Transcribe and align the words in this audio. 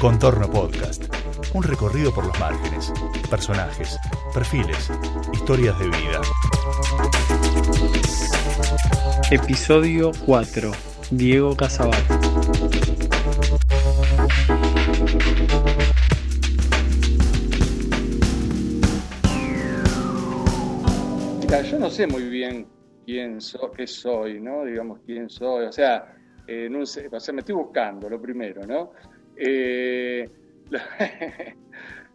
Contorno 0.00 0.48
Podcast. 0.48 1.02
Un 1.52 1.64
recorrido 1.64 2.14
por 2.14 2.26
los 2.26 2.38
márgenes, 2.38 2.92
personajes, 3.28 3.98
perfiles, 4.32 4.88
historias 5.32 5.76
de 5.80 5.86
vida. 5.86 6.20
Episodio 9.32 10.12
4. 10.26 10.70
Diego 11.10 11.56
Casabat. 11.56 12.45
Sé 21.96 22.06
muy 22.06 22.28
bien 22.28 22.66
quién 23.06 23.40
soy, 23.40 23.70
qué 23.74 23.86
soy, 23.86 24.38
¿no? 24.38 24.64
Digamos, 24.64 25.00
quién 25.06 25.30
soy. 25.30 25.64
O 25.64 25.72
sea, 25.72 26.14
eh, 26.46 26.68
no 26.70 26.84
sé, 26.84 27.08
o 27.10 27.32
me 27.32 27.40
estoy 27.40 27.54
buscando, 27.54 28.10
lo 28.10 28.20
primero, 28.20 28.66
¿no? 28.66 28.92
Eh, 29.34 30.28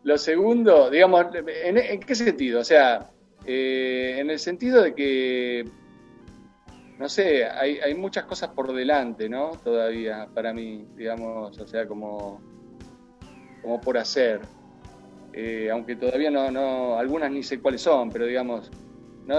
lo, 0.04 0.18
segundo, 0.20 0.92
digamos, 0.92 1.26
¿en, 1.34 2.00
qué 2.00 2.16
sentido? 2.16 2.60
O 2.60 2.64
sea, 2.64 3.10
eh, 3.46 4.18
en 4.20 4.30
el 4.30 4.38
sentido 4.38 4.84
de 4.84 4.94
que, 4.94 5.66
no 7.00 7.10
sé, 7.10 7.46
hay, 7.46 7.80
hay, 7.80 7.96
muchas 7.96 8.26
cosas 8.26 8.50
por 8.50 8.72
delante, 8.72 9.28
¿no? 9.28 9.54
Todavía 9.64 10.30
para 10.32 10.54
mí, 10.54 10.86
digamos, 10.96 11.58
o 11.58 11.68
sea, 11.68 11.88
como, 11.88 12.40
como 13.64 13.82
por 13.82 13.98
hacer. 13.98 14.42
Aunque 15.72 15.96
todavía 15.96 16.30
no, 16.30 16.52
no, 16.52 17.00
algunas 17.00 17.32
ni 17.32 17.42
sé 17.42 17.60
cuáles 17.62 17.82
son, 17.82 18.10
pero 18.12 18.26
digamos, 18.26 18.70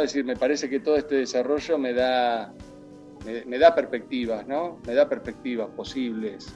Es 0.00 0.12
decir, 0.12 0.24
me 0.24 0.36
parece 0.36 0.68
que 0.68 0.80
todo 0.80 0.96
este 0.96 1.16
desarrollo 1.16 1.78
me 1.78 1.92
da, 1.92 2.54
me, 3.46 3.58
da 3.58 3.74
perspectivas, 3.74 4.46
¿no? 4.46 4.78
Me 4.86 4.94
da 4.94 5.08
perspectivas 5.08 5.68
posibles 5.70 6.52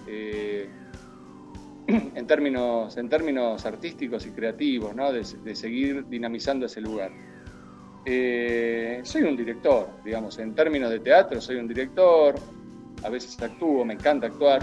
en 1.86 2.27
términos, 2.27 2.97
en 2.97 3.08
términos 3.08 3.64
artísticos 3.64 4.27
y 4.27 4.30
creativos, 4.30 4.94
¿no? 4.94 5.12
de, 5.12 5.25
seguir 5.55 6.06
dinamizando 6.08 6.66
ese 6.66 6.80
lugar. 6.80 7.12
Eh, 8.05 9.00
soy 9.02 9.22
un 9.22 9.36
director, 9.36 9.88
digamos, 10.05 10.38
en 10.38 10.55
términos 10.55 10.91
de 10.91 11.00
teatro 11.00 11.41
soy 11.41 11.56
un 11.56 11.66
director, 11.66 12.34
a 13.03 13.08
veces 13.08 13.41
actúo, 13.42 13.84
me 13.84 13.94
encanta 13.94 14.28
actuar, 14.28 14.62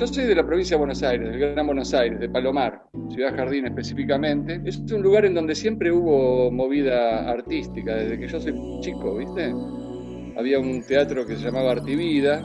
Yo 0.00 0.06
soy 0.06 0.24
de 0.24 0.34
la 0.34 0.46
provincia 0.46 0.76
de 0.76 0.78
Buenos 0.78 1.02
Aires, 1.02 1.28
del 1.28 1.38
Gran 1.38 1.66
Buenos 1.66 1.92
Aires, 1.92 2.18
de 2.18 2.30
Palomar, 2.30 2.84
Ciudad 3.10 3.36
Jardín 3.36 3.66
específicamente. 3.66 4.58
Es 4.64 4.78
un 4.90 5.02
lugar 5.02 5.26
en 5.26 5.34
donde 5.34 5.54
siempre 5.54 5.92
hubo 5.92 6.50
movida 6.50 7.30
artística, 7.30 7.96
desde 7.96 8.18
que 8.18 8.26
yo 8.26 8.40
soy 8.40 8.54
chico, 8.80 9.18
¿viste? 9.18 9.52
Había 10.38 10.58
un 10.58 10.82
teatro 10.86 11.26
que 11.26 11.36
se 11.36 11.44
llamaba 11.44 11.72
Artivida, 11.72 12.42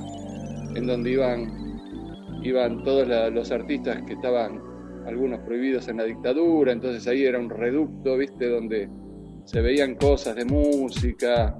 en 0.76 0.86
donde 0.86 1.12
iban, 1.12 2.42
iban 2.44 2.84
todos 2.84 3.08
los 3.32 3.50
artistas 3.52 4.04
que 4.06 4.16
estaban, 4.16 4.62
algunos 5.08 5.40
prohibidos 5.40 5.88
en 5.88 5.96
la 5.96 6.04
dictadura, 6.04 6.74
entonces 6.74 7.08
ahí 7.08 7.24
era 7.24 7.40
un 7.40 7.50
reducto, 7.50 8.18
¿viste? 8.18 8.50
Donde 8.50 8.90
se 9.46 9.62
veían 9.62 9.96
cosas 9.96 10.36
de 10.36 10.44
música, 10.44 11.58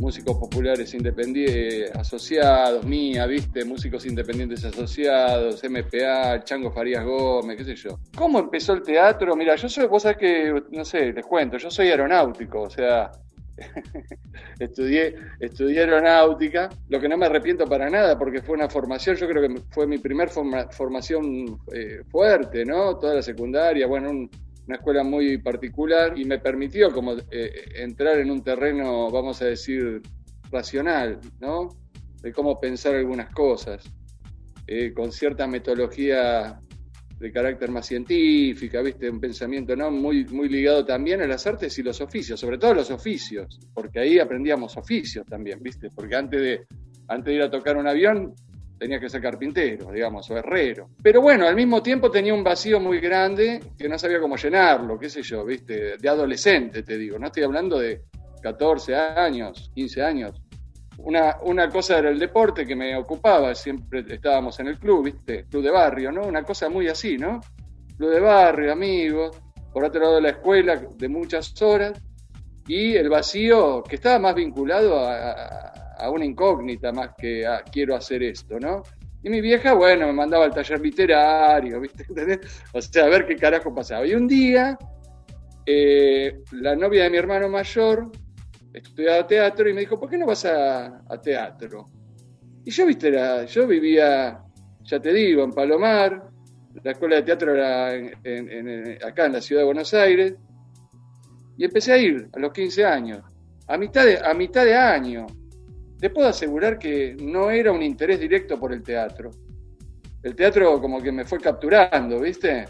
músicos 0.00 0.38
populares 0.38 0.94
independientes 0.94 1.94
asociados, 1.94 2.84
mía, 2.86 3.26
viste, 3.26 3.66
músicos 3.66 4.06
independientes 4.06 4.64
asociados, 4.64 5.62
MPA, 5.62 6.42
Chango 6.42 6.72
Farías 6.72 7.04
Gómez, 7.04 7.58
qué 7.58 7.64
sé 7.64 7.76
yo. 7.76 8.00
¿Cómo 8.16 8.38
empezó 8.38 8.72
el 8.72 8.82
teatro? 8.82 9.36
Mira, 9.36 9.56
yo 9.56 9.68
soy, 9.68 9.86
vos 9.86 10.02
sabés 10.02 10.16
que, 10.16 10.62
no 10.70 10.84
sé, 10.86 11.12
les 11.12 11.26
cuento, 11.26 11.58
yo 11.58 11.70
soy 11.70 11.88
aeronáutico, 11.88 12.62
o 12.62 12.70
sea, 12.70 13.12
estudié, 14.58 15.16
estudié 15.38 15.80
aeronáutica, 15.80 16.70
lo 16.88 16.98
que 16.98 17.08
no 17.08 17.18
me 17.18 17.26
arrepiento 17.26 17.66
para 17.66 17.90
nada 17.90 18.18
porque 18.18 18.40
fue 18.40 18.56
una 18.56 18.70
formación, 18.70 19.16
yo 19.16 19.28
creo 19.28 19.46
que 19.46 19.60
fue 19.70 19.86
mi 19.86 19.98
primer 19.98 20.30
formación 20.30 21.60
eh, 21.74 22.04
fuerte, 22.08 22.64
¿no? 22.64 22.96
Toda 22.96 23.16
la 23.16 23.22
secundaria, 23.22 23.86
bueno, 23.86 24.08
un, 24.08 24.30
una 24.66 24.76
escuela 24.76 25.02
muy 25.02 25.38
particular 25.38 26.18
y 26.18 26.24
me 26.24 26.38
permitió 26.38 26.92
como 26.92 27.14
eh, 27.30 27.50
entrar 27.76 28.18
en 28.18 28.30
un 28.30 28.42
terreno, 28.42 29.10
vamos 29.10 29.42
a 29.42 29.46
decir, 29.46 30.00
racional, 30.50 31.20
¿no? 31.40 31.68
De 32.22 32.32
cómo 32.32 32.60
pensar 32.60 32.94
algunas 32.94 33.30
cosas, 33.30 33.84
eh, 34.66 34.92
con 34.92 35.10
cierta 35.12 35.46
metodología 35.46 36.60
de 37.18 37.30
carácter 37.30 37.70
más 37.70 37.86
científica, 37.86 38.80
¿viste? 38.80 39.10
Un 39.10 39.20
pensamiento 39.20 39.76
¿no? 39.76 39.90
muy, 39.90 40.24
muy 40.24 40.48
ligado 40.48 40.84
también 40.84 41.20
a 41.20 41.26
las 41.26 41.46
artes 41.46 41.78
y 41.78 41.82
los 41.82 42.00
oficios, 42.00 42.40
sobre 42.40 42.56
todo 42.56 42.74
los 42.74 42.90
oficios, 42.90 43.60
porque 43.74 44.00
ahí 44.00 44.18
aprendíamos 44.18 44.76
oficios 44.76 45.26
también, 45.26 45.62
¿viste? 45.62 45.88
Porque 45.94 46.16
antes 46.16 46.40
de, 46.40 46.60
antes 47.08 47.26
de 47.26 47.34
ir 47.34 47.42
a 47.42 47.50
tocar 47.50 47.76
un 47.76 47.86
avión 47.86 48.34
tenía 48.80 48.98
que 48.98 49.10
ser 49.10 49.20
carpintero, 49.20 49.92
digamos, 49.92 50.30
o 50.30 50.38
herrero. 50.38 50.88
Pero 51.02 51.20
bueno, 51.20 51.46
al 51.46 51.54
mismo 51.54 51.82
tiempo 51.82 52.10
tenía 52.10 52.32
un 52.32 52.42
vacío 52.42 52.80
muy 52.80 52.98
grande 52.98 53.60
que 53.76 53.90
no 53.90 53.98
sabía 53.98 54.18
cómo 54.18 54.36
llenarlo, 54.36 54.98
qué 54.98 55.10
sé 55.10 55.22
yo, 55.22 55.44
viste, 55.44 55.98
de 55.98 56.08
adolescente, 56.08 56.82
te 56.82 56.96
digo, 56.96 57.18
no 57.18 57.26
estoy 57.26 57.42
hablando 57.42 57.78
de 57.78 58.04
14 58.42 58.96
años, 58.96 59.70
15 59.74 60.02
años. 60.02 60.42
Una, 60.96 61.36
una 61.42 61.68
cosa 61.68 61.98
era 61.98 62.08
el 62.08 62.18
deporte 62.18 62.64
que 62.64 62.74
me 62.74 62.96
ocupaba, 62.96 63.54
siempre 63.54 64.02
estábamos 64.08 64.58
en 64.60 64.68
el 64.68 64.78
club, 64.78 65.04
viste, 65.04 65.44
club 65.44 65.62
de 65.62 65.70
barrio, 65.70 66.10
¿no? 66.10 66.22
Una 66.22 66.42
cosa 66.42 66.70
muy 66.70 66.88
así, 66.88 67.18
¿no? 67.18 67.40
Club 67.98 68.10
de 68.10 68.20
barrio, 68.20 68.72
amigos, 68.72 69.38
por 69.74 69.84
otro 69.84 70.00
lado 70.00 70.20
la 70.22 70.30
escuela 70.30 70.76
de 70.76 71.08
muchas 71.10 71.60
horas, 71.60 72.02
y 72.66 72.94
el 72.94 73.10
vacío 73.10 73.82
que 73.82 73.96
estaba 73.96 74.18
más 74.18 74.34
vinculado 74.34 74.98
a 75.00 75.70
a 75.79 75.79
una 76.08 76.24
incógnita 76.24 76.92
más 76.92 77.10
que 77.18 77.46
a 77.46 77.62
quiero 77.62 77.94
hacer 77.94 78.22
esto, 78.22 78.58
¿no? 78.58 78.82
Y 79.22 79.28
mi 79.28 79.40
vieja, 79.40 79.74
bueno, 79.74 80.06
me 80.06 80.12
mandaba 80.14 80.46
al 80.46 80.54
taller 80.54 80.80
literario, 80.80 81.80
¿viste? 81.80 82.06
O 82.72 82.80
sea, 82.80 83.04
a 83.04 83.08
ver 83.08 83.26
qué 83.26 83.36
carajo 83.36 83.74
pasaba. 83.74 84.06
Y 84.06 84.14
un 84.14 84.26
día, 84.26 84.78
eh, 85.66 86.40
la 86.52 86.74
novia 86.74 87.04
de 87.04 87.10
mi 87.10 87.18
hermano 87.18 87.48
mayor 87.48 88.10
estudiaba 88.72 89.26
teatro 89.26 89.68
y 89.68 89.74
me 89.74 89.80
dijo, 89.80 90.00
¿por 90.00 90.08
qué 90.08 90.16
no 90.16 90.26
vas 90.26 90.46
a, 90.46 91.02
teatro? 91.22 91.90
Y 92.64 92.70
yo, 92.70 92.86
viste, 92.86 93.12
yo 93.46 93.66
vivía, 93.66 94.40
ya 94.84 95.00
te 95.00 95.12
digo, 95.12 95.44
en 95.44 95.52
Palomar, 95.52 96.30
la 96.82 96.92
escuela 96.92 97.16
de 97.16 97.22
teatro 97.22 97.54
era 97.54 97.88
acá 99.06 99.26
en 99.26 99.32
la 99.32 99.40
ciudad 99.40 99.62
de 99.62 99.66
Buenos 99.66 99.92
Aires, 99.92 100.34
y 101.58 101.64
empecé 101.64 101.92
a 101.92 101.98
ir 101.98 102.28
a 102.32 102.38
los 102.38 102.52
15 102.52 102.84
años, 102.86 103.22
a 103.66 103.76
mitad 103.76 104.04
de, 104.04 104.18
a 104.18 104.32
mitad 104.32 104.64
de 104.64 104.74
año 104.74 105.26
te 106.00 106.10
puedo 106.10 106.28
asegurar 106.28 106.78
que 106.78 107.14
no 107.20 107.50
era 107.50 107.72
un 107.72 107.82
interés 107.82 108.18
directo 108.18 108.58
por 108.58 108.72
el 108.72 108.82
teatro. 108.82 109.30
El 110.22 110.34
teatro 110.34 110.80
como 110.80 111.00
que 111.02 111.12
me 111.12 111.24
fue 111.24 111.38
capturando, 111.38 112.20
¿viste? 112.20 112.64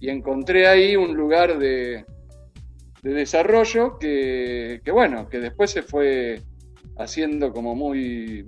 Y 0.00 0.08
encontré 0.08 0.66
ahí 0.66 0.96
un 0.96 1.14
lugar 1.14 1.58
de, 1.58 2.04
desarrollo 3.02 3.98
que, 3.98 4.80
bueno, 4.92 5.28
que 5.28 5.40
después 5.40 5.70
se 5.70 5.82
fue 5.82 6.42
haciendo 6.96 7.52
como 7.52 7.74
muy, 7.74 8.46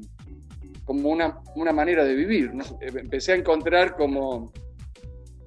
como 0.85 1.11
una, 1.11 1.73
manera 1.73 2.05
de 2.05 2.15
vivir. 2.15 2.53
Empecé 2.81 3.33
a 3.33 3.37
encontrar 3.37 3.97
como, 3.97 4.51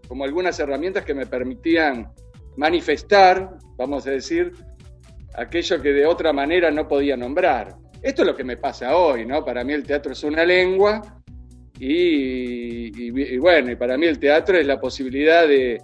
como 0.08 0.24
algunas 0.24 0.60
herramientas 0.60 1.06
que 1.06 1.14
me 1.16 1.26
permitían 1.26 2.12
manifestar, 2.56 3.58
vamos 3.78 4.06
a 4.06 4.12
decir, 4.12 4.52
aquello 5.36 5.82
que 5.82 5.92
de 5.92 6.06
otra 6.06 6.34
manera 6.34 6.70
no 6.70 6.88
podía 6.88 7.18
nombrar. 7.18 7.76
Esto 8.06 8.22
es 8.22 8.28
lo 8.28 8.36
que 8.36 8.44
me 8.44 8.58
pasa 8.58 8.96
hoy, 8.96 9.26
¿no? 9.26 9.44
Para 9.44 9.64
mí 9.64 9.74
el 9.74 9.84
teatro 9.84 10.12
es 10.12 10.24
una 10.24 10.46
lengua 10.46 11.02
y, 11.80 13.10
bueno, 13.40 13.72
y 13.72 13.76
para 13.76 13.98
mí 13.98 14.06
el 14.06 14.20
teatro 14.20 14.60
es 14.60 14.68
la 14.68 14.80
posibilidad 14.80 15.48
de, 15.48 15.82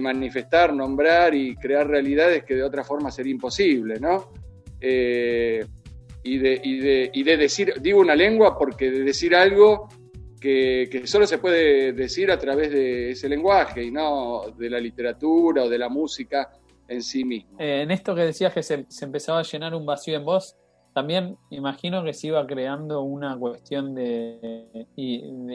manifestar, 0.00 0.72
nombrar 0.72 1.34
y 1.34 1.54
crear 1.56 1.86
realidades 1.86 2.44
que 2.44 2.54
de 2.54 2.62
otra 2.62 2.84
forma 2.84 3.10
sería 3.10 3.32
imposible, 3.32 4.00
¿no? 4.00 4.32
Eh, 4.80 5.62
y, 6.22 6.38
de, 6.38 7.10
de, 7.12 7.36
decir, 7.36 7.74
digo 7.82 8.00
una 8.00 8.16
lengua 8.16 8.56
porque 8.56 8.90
de 8.90 9.04
decir 9.04 9.36
algo 9.36 9.88
que, 10.40 11.02
solo 11.04 11.26
se 11.26 11.36
puede 11.36 11.92
decir 11.92 12.30
a 12.30 12.38
través 12.38 12.70
de 12.70 13.10
ese 13.10 13.28
lenguaje 13.28 13.84
y 13.84 13.90
no 13.90 14.54
de 14.56 14.70
la 14.70 14.80
literatura 14.80 15.64
o 15.64 15.68
de 15.68 15.76
la 15.76 15.90
música 15.90 16.50
en 16.88 17.02
sí 17.02 17.26
mismo. 17.26 17.60
Eh, 17.60 17.82
en 17.82 17.90
esto 17.90 18.14
que 18.14 18.22
decías 18.22 18.54
que 18.54 18.62
se, 18.62 18.86
se, 18.88 19.04
empezaba 19.04 19.40
a 19.40 19.42
llenar 19.42 19.74
un 19.74 19.84
vacío 19.84 20.16
en 20.16 20.24
vos, 20.24 20.56
también 20.98 21.36
imagino 21.50 22.02
que 22.02 22.12
se 22.12 22.26
iba 22.26 22.44
creando 22.44 23.02
una 23.02 23.38
cuestión 23.38 23.94
de, 23.94 24.88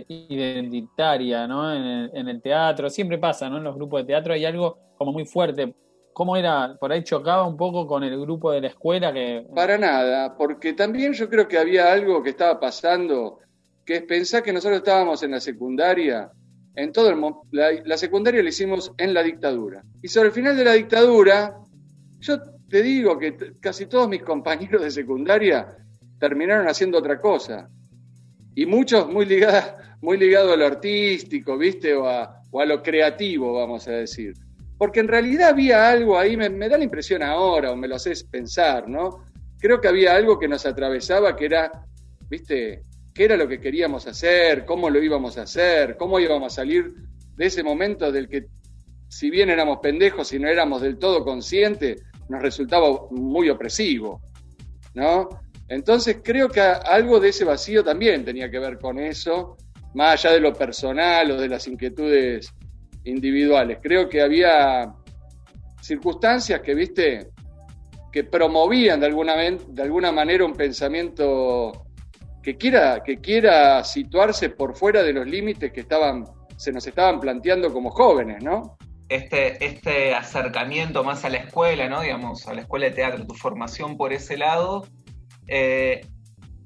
identitaria, 0.07 1.45
¿no? 1.49 1.73
En 1.73 2.27
el, 2.29 2.41
teatro, 2.41 2.89
siempre 2.89 3.17
pasa, 3.17 3.49
¿no? 3.49 3.57
En 3.57 3.65
los 3.65 3.75
grupos 3.75 3.99
de 3.99 4.05
teatro 4.05 4.33
hay 4.33 4.45
algo 4.45 4.77
como 4.97 5.11
muy 5.11 5.25
fuerte. 5.25 5.75
¿Cómo 6.13 6.37
era? 6.37 6.77
Por 6.79 6.93
ahí 6.93 7.03
chocaba 7.03 7.45
un 7.45 7.57
poco 7.57 7.85
con 7.85 8.05
el 8.05 8.17
grupo 8.21 8.53
de 8.53 8.61
la 8.61 8.67
escuela 8.67 9.11
que... 9.11 9.45
Para 9.53 9.77
nada, 9.77 10.37
porque 10.37 10.71
también 10.71 11.11
yo 11.11 11.29
creo 11.29 11.45
que 11.45 11.57
había 11.57 11.91
algo 11.91 12.23
que 12.23 12.29
estaba 12.29 12.57
pasando 12.57 13.39
que 13.85 13.95
es 13.95 14.03
pensar 14.03 14.43
que 14.43 14.53
nosotros 14.53 14.77
estábamos 14.77 15.23
en 15.23 15.31
la 15.31 15.41
secundaria, 15.41 16.31
en 16.75 16.93
todo 16.93 17.09
el 17.09 17.19
la, 17.51 17.71
la 17.83 17.97
secundaria 17.97 18.41
la 18.41 18.47
hicimos 18.47 18.93
en 18.97 19.13
la 19.13 19.21
dictadura. 19.23 19.83
Y 20.01 20.07
sobre 20.07 20.29
el 20.29 20.33
final 20.33 20.55
de 20.55 20.63
la 20.63 20.71
dictadura, 20.71 21.57
yo 22.21 22.37
te 22.73 22.81
digo 22.81 23.19
que 23.19 23.37
casi 23.59 23.85
todos 23.85 24.09
mis 24.09 24.23
compañeros 24.23 24.81
de 24.81 24.89
secundaria 24.89 25.77
terminaron 26.17 26.67
haciendo 26.67 26.97
otra 26.97 27.21
cosa. 27.21 27.69
Y 28.55 28.65
muchos 28.65 29.07
muy 29.07 29.27
ligados 29.27 29.75
muy 30.01 30.17
ligado 30.17 30.53
a 30.53 30.57
lo 30.57 30.65
artístico, 30.65 31.55
¿viste? 31.55 31.93
O 31.93 32.07
a, 32.07 32.41
lo 32.65 32.81
creativo, 32.81 33.53
vamos 33.53 33.87
a 33.87 33.91
decir. 33.91 34.33
Porque 34.75 35.01
en 35.01 35.07
realidad 35.07 35.49
había 35.49 35.87
algo 35.87 36.17
ahí, 36.17 36.35
me, 36.35 36.49
me 36.49 36.67
da 36.67 36.79
la 36.79 36.83
impresión 36.83 37.21
ahora, 37.21 37.71
o 37.71 37.75
me 37.75 37.87
lo 37.87 37.93
haces 37.93 38.23
pensar, 38.23 38.89
¿no? 38.89 39.23
Creo 39.59 39.79
que 39.79 39.89
había 39.89 40.15
algo 40.15 40.39
que 40.39 40.47
nos 40.47 40.65
atravesaba 40.65 41.35
que 41.35 41.45
era, 41.45 41.71
¿viste? 42.27 42.81
qué 43.13 43.25
era 43.25 43.37
lo 43.37 43.47
que 43.47 43.61
queríamos 43.61 44.07
hacer, 44.07 44.65
cómo 44.65 44.89
lo 44.89 45.01
íbamos 45.01 45.37
a 45.37 45.43
hacer, 45.43 45.95
cómo 45.95 46.19
íbamos 46.19 46.53
a 46.53 46.55
salir 46.55 46.91
de 47.35 47.45
ese 47.45 47.61
momento 47.61 48.11
del 48.11 48.27
que, 48.27 48.47
si 49.09 49.29
bien 49.29 49.51
éramos 49.51 49.77
pendejos 49.77 50.33
y 50.33 50.39
no 50.39 50.47
éramos 50.47 50.81
del 50.81 50.97
todo 50.97 51.23
conscientes, 51.23 52.01
nos 52.33 52.41
resultaba 52.41 52.87
muy 53.11 53.49
opresivo, 53.49 54.19
¿no? 54.95 55.29
Entonces 55.67 56.17
creo 56.23 56.49
que 56.49 56.61
algo 56.61 57.19
de 57.19 57.29
ese 57.29 57.45
vacío 57.45 57.83
también 57.83 58.25
tenía 58.25 58.49
que 58.49 58.57
ver 58.57 58.79
con 58.79 58.97
eso, 58.97 59.55
más 59.93 60.13
allá 60.25 60.33
de 60.33 60.39
lo 60.39 60.51
personal 60.51 61.29
o 61.31 61.39
de 61.39 61.47
las 61.47 61.67
inquietudes 61.67 62.51
individuales. 63.03 63.77
Creo 63.81 64.09
que 64.09 64.21
había 64.21 64.91
circunstancias 65.79 66.61
que, 66.61 66.73
viste, 66.73 67.27
que 68.11 68.23
promovían 68.23 68.99
de 68.99 69.05
alguna, 69.05 69.35
de 69.35 69.81
alguna 69.83 70.11
manera 70.11 70.43
un 70.43 70.53
pensamiento 70.53 71.85
que 72.41 72.57
quiera, 72.57 73.03
que 73.03 73.17
quiera 73.17 73.83
situarse 73.83 74.49
por 74.49 74.75
fuera 74.75 75.03
de 75.03 75.13
los 75.13 75.27
límites 75.27 75.71
que 75.71 75.81
estaban, 75.81 76.25
se 76.57 76.71
nos 76.71 76.85
estaban 76.87 77.19
planteando 77.19 77.71
como 77.71 77.91
jóvenes, 77.91 78.43
¿no? 78.43 78.75
Este, 79.09 79.63
este 79.63 80.15
acercamiento 80.15 81.03
más 81.03 81.25
a 81.25 81.29
la 81.29 81.37
escuela, 81.37 81.87
¿no? 81.89 82.01
Digamos, 82.01 82.47
a 82.47 82.53
la 82.53 82.61
escuela 82.61 82.85
de 82.85 82.91
teatro, 82.91 83.27
tu 83.27 83.33
formación 83.35 83.97
por 83.97 84.13
ese 84.13 84.37
lado. 84.37 84.87
Eh, 85.47 86.01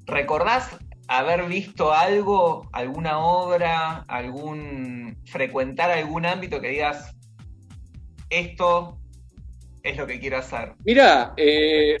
¿Recordás 0.06 0.78
haber 1.08 1.44
visto 1.44 1.92
algo, 1.92 2.68
alguna 2.72 3.18
obra, 3.18 4.04
algún 4.08 5.16
frecuentar 5.26 5.90
algún 5.90 6.26
ámbito 6.26 6.60
que 6.60 6.68
digas 6.68 7.16
esto 8.30 8.98
es 9.82 9.96
lo 9.96 10.06
que 10.06 10.20
quiero 10.20 10.38
hacer? 10.38 10.74
Mira, 10.84 11.32
eh, 11.36 11.96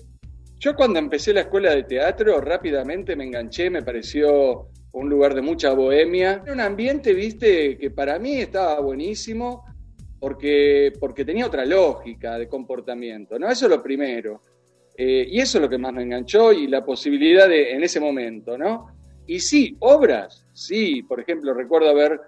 yo 0.58 0.74
cuando 0.74 0.98
empecé 0.98 1.32
la 1.32 1.42
escuela 1.42 1.74
de 1.74 1.84
teatro 1.84 2.40
rápidamente 2.40 3.16
me 3.16 3.24
enganché, 3.24 3.70
me 3.70 3.82
pareció 3.82 4.68
un 4.92 5.08
lugar 5.08 5.34
de 5.34 5.42
mucha 5.42 5.72
bohemia, 5.72 6.42
un 6.50 6.60
ambiente, 6.60 7.12
viste, 7.12 7.78
que 7.78 7.90
para 7.90 8.18
mí 8.18 8.40
estaba 8.40 8.80
buenísimo 8.80 9.64
porque, 10.20 10.92
porque 10.98 11.24
tenía 11.24 11.46
otra 11.46 11.64
lógica 11.64 12.38
de 12.38 12.48
comportamiento, 12.48 13.38
¿no? 13.38 13.48
Eso 13.50 13.66
es 13.66 13.70
lo 13.70 13.82
primero. 13.82 14.42
Eh, 14.96 15.28
y 15.30 15.40
eso 15.40 15.58
es 15.58 15.62
lo 15.62 15.68
que 15.68 15.78
más 15.78 15.92
me 15.92 16.02
enganchó 16.02 16.52
y 16.52 16.66
la 16.66 16.84
posibilidad 16.84 17.48
de, 17.48 17.72
en 17.72 17.84
ese 17.84 18.00
momento, 18.00 18.58
¿no? 18.58 18.88
Y 19.26 19.38
sí, 19.40 19.76
obras, 19.80 20.46
sí, 20.52 21.02
por 21.02 21.20
ejemplo, 21.20 21.54
recuerdo 21.54 21.90
haber 21.90 22.20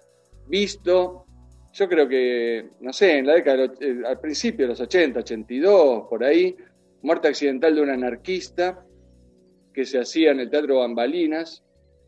visto, 0.46 1.24
yo 1.72 1.88
creo 1.88 2.06
que, 2.06 2.68
no 2.80 2.92
sé, 2.92 3.18
en 3.18 3.26
la 3.26 3.34
década, 3.34 3.72
eh, 3.80 4.02
al 4.06 4.20
principio 4.20 4.66
de 4.66 4.70
los 4.70 4.80
80, 4.80 5.20
82, 5.20 6.06
por 6.08 6.22
ahí, 6.22 6.56
muerte 7.02 7.28
accidental 7.28 7.74
de 7.74 7.82
un 7.82 7.90
anarquista 7.90 8.84
que 9.72 9.84
se 9.84 9.98
hacía 9.98 10.30
en 10.30 10.40
el 10.40 10.50
Teatro 10.50 10.78
Bambalinas, 10.78 11.64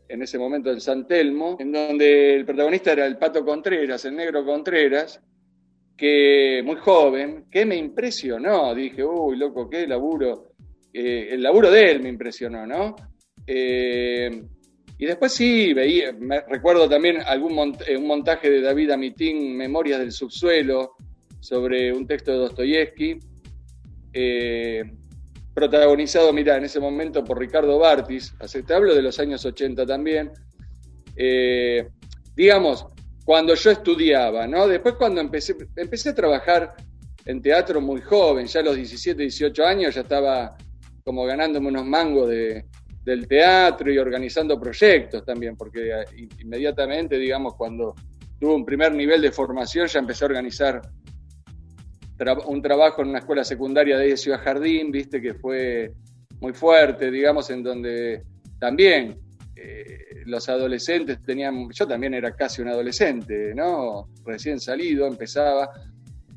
en 0.07 0.21
ese 0.21 0.37
momento 0.37 0.69
en 0.71 0.79
San 0.79 1.07
Telmo, 1.07 1.57
en 1.59 1.71
donde 1.71 2.35
el 2.35 2.45
protagonista 2.45 2.91
era 2.91 3.05
el 3.05 3.17
Pato 3.17 3.43
Contreras, 3.43 4.05
el 4.05 4.15
negro 4.15 4.45
Contreras, 4.45 5.21
que 5.97 6.61
muy 6.65 6.75
joven, 6.77 7.45
que 7.51 7.65
me 7.65 7.75
impresionó, 7.75 8.73
dije, 8.73 9.03
uy, 9.03 9.37
loco, 9.37 9.69
qué 9.69 9.87
laburo, 9.87 10.53
eh, 10.91 11.29
el 11.31 11.41
laburo 11.41 11.71
de 11.71 11.91
él 11.91 12.01
me 12.01 12.09
impresionó, 12.09 12.65
¿no? 12.65 12.95
Eh, 13.45 14.43
y 14.97 15.05
después 15.05 15.33
sí, 15.33 15.73
veía, 15.73 16.15
recuerdo 16.47 16.87
también 16.87 17.21
algún 17.25 17.75
eh, 17.87 17.97
un 17.97 18.07
montaje 18.07 18.49
de 18.49 18.61
David 18.61 18.91
Amitín, 18.91 19.55
Memorias 19.55 19.99
del 19.99 20.11
Subsuelo, 20.11 20.95
sobre 21.39 21.91
un 21.91 22.07
texto 22.07 22.31
de 22.31 22.37
Dostoyevsky, 22.37 23.19
protagonizado, 25.53 26.31
mira, 26.31 26.57
en 26.57 26.63
ese 26.63 26.79
momento 26.79 27.23
por 27.23 27.37
Ricardo 27.37 27.77
Bartis, 27.79 28.33
te 28.65 28.73
hablo 28.73 28.95
de 28.95 29.01
los 29.01 29.19
años 29.19 29.45
80 29.45 29.85
también, 29.85 30.31
digamos, 32.35 32.87
cuando 33.23 33.55
yo 33.55 33.71
estudiaba, 33.71 34.47
¿no? 34.47 34.67
Después 34.67 34.95
cuando 34.95 35.21
empecé, 35.21 35.55
empecé 35.75 36.09
a 36.09 36.15
trabajar 36.15 36.75
en 37.25 37.41
teatro 37.41 37.79
muy 37.79 38.01
joven, 38.01 38.47
ya 38.47 38.59
a 38.59 38.63
los 38.63 38.75
17, 38.75 39.21
18 39.21 39.65
años 39.65 39.95
ya 39.95 40.01
estaba 40.01 40.57
como 41.03 41.25
ganándome 41.25 41.67
unos 41.69 41.85
mangos 41.85 42.29
de, 42.29 42.65
del 43.03 43.27
teatro 43.27 43.91
y 43.91 43.97
organizando 43.97 44.59
proyectos 44.59 45.25
también, 45.25 45.55
porque 45.55 45.91
inmediatamente, 46.39 47.17
digamos, 47.17 47.55
cuando 47.55 47.93
tuve 48.39 48.53
un 48.53 48.65
primer 48.65 48.93
nivel 48.93 49.21
de 49.21 49.31
formación 49.31 49.87
ya 49.87 49.99
empecé 49.99 50.23
a 50.25 50.27
organizar 50.27 50.81
un 52.45 52.61
trabajo 52.61 53.01
en 53.01 53.09
una 53.09 53.19
escuela 53.19 53.43
secundaria 53.43 53.97
de 53.97 54.15
Ciudad 54.15 54.41
Jardín, 54.41 54.91
viste, 54.91 55.21
que 55.21 55.33
fue 55.33 55.91
muy 56.39 56.53
fuerte, 56.53 57.11
digamos, 57.11 57.49
en 57.49 57.63
donde 57.63 58.23
también 58.59 59.17
eh, 59.55 60.23
los 60.25 60.49
adolescentes 60.49 61.21
tenían, 61.21 61.69
yo 61.71 61.87
también 61.87 62.13
era 62.13 62.35
casi 62.35 62.61
un 62.61 62.69
adolescente, 62.69 63.53
¿no? 63.53 64.09
Recién 64.25 64.59
salido, 64.59 65.05
empezaba, 65.05 65.69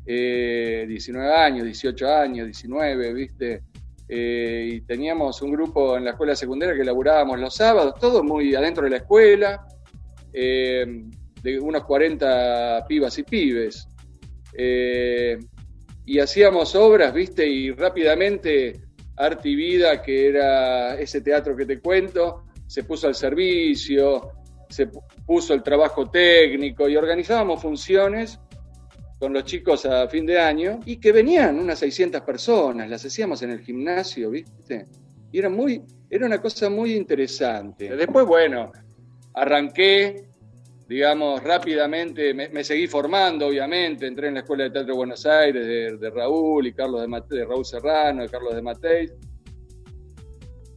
19 0.04 0.86
eh, 1.26 1.34
años, 1.34 1.64
18 1.64 2.08
años, 2.08 2.46
19, 2.46 3.14
viste, 3.14 3.62
eh, 4.08 4.68
y 4.74 4.80
teníamos 4.82 5.40
un 5.42 5.52
grupo 5.52 5.96
en 5.96 6.04
la 6.04 6.10
escuela 6.10 6.36
secundaria 6.36 6.76
que 6.76 6.84
laburábamos 6.84 7.40
los 7.40 7.54
sábados, 7.54 7.94
todo 7.98 8.22
muy 8.22 8.54
adentro 8.54 8.84
de 8.84 8.90
la 8.90 8.96
escuela, 8.98 9.66
de 10.32 11.58
unos 11.60 11.84
40 11.84 12.84
pibas 12.86 13.18
y 13.18 13.22
pibes. 13.22 13.88
Y 16.04 16.18
hacíamos 16.18 16.74
obras, 16.74 17.14
viste, 17.14 17.48
y 17.48 17.72
rápidamente 17.72 18.74
Arte 19.16 19.48
y 19.48 19.56
Vida, 19.56 20.02
que 20.02 20.28
era 20.28 20.96
ese 20.98 21.22
teatro 21.22 21.56
que 21.56 21.64
te 21.64 21.80
cuento, 21.80 22.45
se 22.66 22.84
puso 22.84 23.06
al 23.06 23.14
servicio, 23.14 24.32
se 24.68 24.88
puso 25.26 25.54
el 25.54 25.62
trabajo 25.62 26.10
técnico 26.10 26.88
y 26.88 26.96
organizábamos 26.96 27.62
funciones 27.62 28.40
con 29.18 29.32
los 29.32 29.44
chicos 29.44 29.86
a 29.86 30.08
fin 30.08 30.26
de 30.26 30.38
año 30.38 30.80
y 30.84 30.98
que 30.98 31.12
venían 31.12 31.58
unas 31.58 31.78
600 31.78 32.20
personas, 32.22 32.88
las 32.88 33.04
hacíamos 33.04 33.42
en 33.42 33.50
el 33.50 33.60
gimnasio, 33.60 34.30
¿viste? 34.30 34.86
Y 35.32 35.38
era 35.38 35.48
muy, 35.48 35.82
era 36.10 36.26
una 36.26 36.40
cosa 36.40 36.68
muy 36.68 36.94
interesante. 36.94 37.96
Después, 37.96 38.26
bueno, 38.26 38.72
arranqué 39.34 40.26
digamos, 40.88 41.42
rápidamente 41.42 42.32
me, 42.32 42.64
seguí 42.64 42.86
formando, 42.86 43.48
obviamente, 43.48 44.06
entré 44.06 44.28
en 44.28 44.34
la 44.34 44.40
Escuela 44.40 44.64
de 44.64 44.70
Teatro 44.70 44.92
de 44.92 44.96
Buenos 44.96 45.26
Aires 45.26 45.66
de, 46.00 46.10
Raúl 46.10 46.66
y 46.66 46.72
Carlos 46.72 47.02
de, 47.02 47.36
de 47.36 47.44
Raúl 47.44 47.64
Serrano, 47.64 48.22
de 48.22 48.28
Carlos 48.28 48.54
de 48.54 48.62
Matei. 48.62 49.10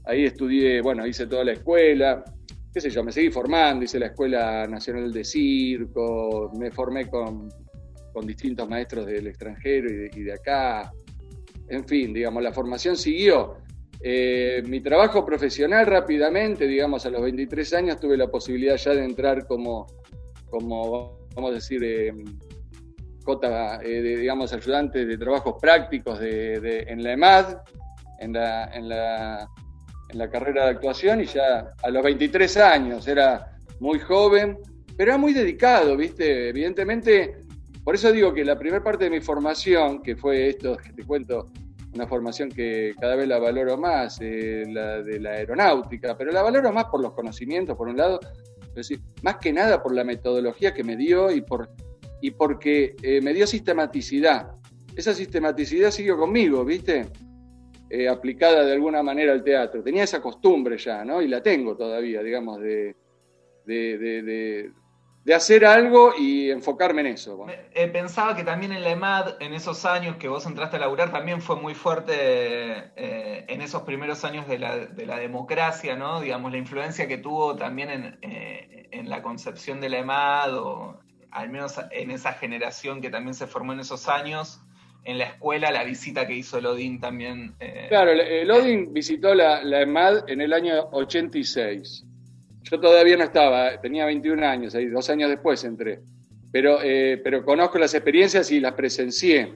Ahí 0.10 0.25
estudié, 0.25 0.82
bueno, 0.82 1.06
hice 1.06 1.28
toda 1.28 1.44
la 1.44 1.51
escuela, 1.51 2.24
qué 2.74 2.82
sé 2.82 2.89
yo, 2.89 3.04
me 3.04 3.12
seguí 3.12 3.30
formando, 3.30 3.86
hice 3.86 4.00
la 4.00 4.08
Escuela 4.08 4.66
Nacional 4.66 5.13
de 5.13 5.24
Circo, 5.24 6.51
me 6.58 6.72
formé 6.72 7.08
con, 7.08 7.48
con 8.12 8.25
distintos 8.25 8.68
maestros 8.68 9.06
del 9.06 9.28
extranjero 9.28 9.88
y 9.88 9.96
de, 9.96 10.10
de 10.10 10.34
acá. 10.34 10.92
En 11.68 11.86
fin, 11.86 12.12
digamos, 12.12 12.42
la 12.42 12.51
formación 12.51 12.98
siguió. 12.98 13.58
Eh, 14.01 14.63
mi 14.66 14.82
trabajo 14.82 15.24
profesional 15.24 15.86
rápidamente, 15.86 16.66
digamos, 16.66 17.06
a 17.06 17.12
los 17.12 17.22
23 17.22 17.74
años 17.75 18.00
tuve 18.00 18.18
la 18.18 18.30
posibilidad 18.30 18.78
ya 18.78 18.96
de 18.96 19.06
entrar 19.06 19.46
como, 19.46 19.86
como 20.50 21.28
vamos 21.36 21.51
a 21.51 21.54
decir, 21.54 21.84
eh, 21.84 22.12
eh, 23.84 24.18
digamos, 24.18 24.54
ayudante 24.54 25.06
de 25.06 25.18
trabajos 25.18 25.56
prácticos 25.62 26.20
de, 26.20 26.86
en 26.88 27.04
la 27.04 27.13
EMAD, 27.13 27.58
en 28.20 28.34
la, 28.34 28.66
en, 28.74 28.89
la, 28.89 29.48
en 30.10 30.18
la 30.18 30.30
carrera 30.30 30.66
de 30.66 30.72
actuación, 30.72 31.22
y 31.22 31.25
ya 31.25 31.74
a 31.82 31.89
los 31.89 32.04
23 32.04 32.58
años 32.58 33.08
era 33.08 33.58
muy 33.80 34.00
joven, 34.00 34.58
pero 34.98 35.12
era 35.12 35.18
muy 35.18 35.34
dedicado, 35.34 35.96
¿viste? 35.96 36.50
Evidentemente, 36.50 37.44
por 37.84 37.96
eso 37.96 38.12
digo 38.12 38.34
que 38.34 38.44
la 38.44 38.58
primera 38.58 38.84
parte 38.84 39.06
de 39.06 39.12
mi 39.12 39.22
formación, 39.22 40.01
que 40.01 40.16
fue 40.16 40.50
esto 40.50 40.75
que 40.78 40.92
te 40.94 41.04
cuento, 41.04 41.51
una 41.94 42.08
formación 42.08 42.50
que 42.50 42.94
cada 43.00 43.16
vez 43.16 43.28
la 43.28 43.39
valoro 43.39 43.78
más, 43.78 44.20
eh, 44.22 44.63
la 44.68 45.01
de 45.01 45.20
la 45.20 45.32
aeronáutica, 45.32 46.16
pero 46.18 46.32
la 46.32 46.44
valoro 46.44 46.72
más 46.72 46.86
por 46.86 47.01
los 47.01 47.13
conocimientos, 47.13 47.75
por 47.75 47.88
un 47.88 47.98
lado, 47.98 48.20
decir, 48.75 49.01
más 49.22 49.38
que 49.38 49.51
nada 49.51 49.82
por 49.82 49.94
la 49.94 50.04
metodología 50.04 50.74
que 50.74 50.84
me 50.84 50.96
dio 50.96 51.32
y, 51.32 51.42
por, 51.42 51.70
y 52.22 52.32
porque 52.32 52.96
eh, 53.01 53.22
me 53.22 53.34
dio 53.34 53.48
sistematicidad. 53.48 54.51
Esa 54.96 55.13
sistematicidad 55.13 55.92
siguió 55.92 56.18
conmigo, 56.18 56.63
¿viste? 56.66 57.08
Eh, 57.89 58.08
aplicada 58.08 58.63
de 58.65 58.74
alguna 58.74 59.01
manera 59.01 59.31
al 59.34 59.43
teatro. 59.43 59.81
Tenía 59.84 60.03
esa 60.03 60.22
costumbre 60.22 60.77
ya, 60.77 61.03
¿no? 61.03 61.22
Y 61.22 61.27
la 61.27 61.41
tengo 61.41 61.75
todavía, 61.75 62.22
digamos, 62.22 62.60
de, 62.60 62.96
de, 63.65 63.98
de- 63.98 64.22
de- 65.24 65.34
hacer 65.36 65.65
algo 65.65 66.13
y 66.17 66.50
enfocarme 66.50 67.01
en 67.01 67.08
eso. 67.08 67.38
¿no? 67.38 67.46
Me- 67.46 67.69
eh, 67.74 67.88
pensaba 67.88 68.36
que 68.36 68.43
también 68.43 68.72
en 68.72 68.84
la 68.84 68.91
EMAD, 68.91 69.41
en 69.41 69.53
esos 69.53 69.86
años 69.86 70.17
que 70.17 70.27
vos 70.27 70.46
entraste 70.46 70.77
a 70.77 70.79
laburar, 70.79 71.12
también 71.12 71.41
fue 71.41 71.55
muy 71.55 71.75
fuerte 71.75 72.13
eh, 72.15 73.46
en 73.48 73.62
esos 73.62 73.84
primeros 73.84 74.24
años 74.25 74.48
de 74.48 74.60
la, 74.60 74.77
de 74.77 75.05
la 75.05 75.17
democracia, 75.17 75.96
¿no? 75.96 76.22
Digamos, 76.22 76.51
la 76.51 76.58
influencia 76.58 77.08
que 77.08 77.17
tuvo 77.17 77.55
también 77.55 77.89
en, 77.89 78.19
en 78.91 79.10
la 79.10 79.22
concepción 79.22 79.79
de 79.81 79.89
la 79.89 80.00
EMAD, 80.00 80.58
o 80.58 81.00
al 81.31 81.50
menos 81.50 81.79
en 81.91 82.12
esa 82.12 82.34
generación 82.34 83.01
que 83.01 83.10
también 83.10 83.34
se 83.36 83.48
formó 83.48 83.74
en 83.74 83.79
esos 83.81 84.08
años, 84.10 84.62
en 85.06 85.18
la 85.18 85.25
escuela, 85.25 85.72
la 85.72 85.84
visita 85.84 86.27
que 86.27 86.36
hizo 86.36 86.58
el 86.60 86.65
Odín 86.68 87.00
también. 87.00 87.53
eh, 87.60 87.86
Claro, 87.89 88.12
el- 88.12 88.20
el 88.22 88.51
Odin 88.51 88.94
visitó 88.94 89.34
la, 89.34 89.63
la 89.63 89.82
EMAD 89.82 90.29
en 90.29 90.41
el 90.41 90.53
año 90.53 90.74
86. 90.91 92.06
Yo 92.63 92.79
todavía 92.79 93.18
no 93.18 93.24
estaba, 93.24 93.79
tenía 93.82 94.06
21 94.06 94.44
años, 94.44 94.75
ahí 94.75 94.86
dos 94.88 95.10
años 95.10 95.29
después 95.29 95.63
entré. 95.63 96.00
Pero, 96.51 96.79
eh, 96.84 97.20
pero 97.24 97.44
conozco 97.46 97.77
las 97.79 97.94
experiencias 97.94 98.51
y 98.51 98.60
las 98.60 98.74
presencié. 98.74 99.53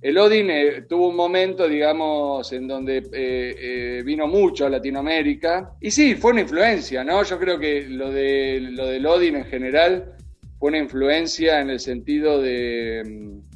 El 0.00 0.18
Odin 0.18 0.50
eh, 0.50 0.82
tuvo 0.88 1.08
un 1.08 1.16
momento, 1.16 1.68
digamos, 1.68 2.52
en 2.52 2.66
donde 2.66 2.98
eh, 2.98 3.04
eh, 3.12 4.02
vino 4.04 4.26
mucho 4.26 4.66
a 4.66 4.70
Latinoamérica. 4.70 5.72
Y 5.80 5.90
sí, 5.92 6.14
fue 6.16 6.32
una 6.32 6.40
influencia, 6.40 7.04
¿no? 7.04 7.22
Yo 7.22 7.38
creo 7.38 7.58
que 7.58 7.82
lo, 7.88 8.10
de, 8.10 8.58
lo 8.72 8.86
del 8.88 9.06
Odin 9.06 9.36
en 9.36 9.44
general 9.44 10.14
fue 10.58 10.70
una 10.70 10.78
influencia 10.78 11.60
en 11.60 11.70
el 11.70 11.78
sentido 11.80 12.40
de, 12.42 13.02
mm, 13.06 13.51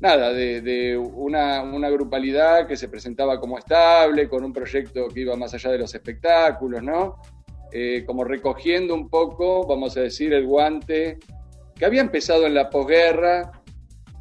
nada, 0.00 0.32
de, 0.32 0.60
de 0.60 0.96
una, 0.96 1.90
grupalidad 1.90 2.66
que 2.66 2.76
se 2.76 2.88
presentaba 2.88 3.40
como 3.40 3.58
estable, 3.58 4.28
con 4.28 4.44
un 4.44 4.52
proyecto 4.52 5.08
que 5.08 5.20
iba 5.20 5.36
más 5.36 5.54
allá 5.54 5.70
de 5.70 5.78
los 5.78 5.94
espectáculos, 5.94 6.82
¿no? 6.82 7.16
Eh, 7.72 8.04
como 8.06 8.24
recogiendo 8.24 8.94
un 8.94 9.08
poco, 9.08 9.66
vamos 9.66 9.96
a 9.96 10.00
decir, 10.00 10.32
el 10.32 10.46
guante 10.46 11.18
que 11.74 11.84
había 11.84 12.00
empezado 12.00 12.46
en 12.46 12.54
la 12.54 12.70
posguerra, 12.70 13.50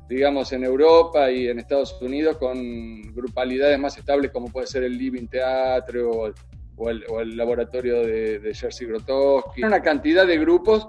digamos, 0.10 0.52
en 0.54 0.64
Europa 0.64 1.30
y 1.32 1.48
en 1.48 1.60
Estados 1.60 2.02
Unidos, 2.02 2.38
con 2.38 3.14
grupalidades 3.14 3.78
más 3.80 3.98
estables 3.98 4.32
como 4.32 4.48
puede 4.48 4.68
ser 4.68 4.84
el 4.84 4.98
Living 4.98 5.28
Teatro 5.28 6.34
o 6.76 6.90
el 6.90 7.38
laboratorio 7.38 8.02
de, 8.02 8.40
de 8.40 8.54
Jerzy 8.54 8.86
Grotowski. 8.86 9.64
Una 9.64 9.82
cantidad 9.82 10.26
de 10.26 10.38
grupos 10.40 10.88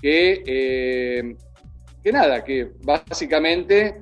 que, 0.00 0.42
eh, 0.46 1.36
que 2.02 2.12
nada, 2.12 2.42
que 2.44 2.70
básicamente 2.82 3.98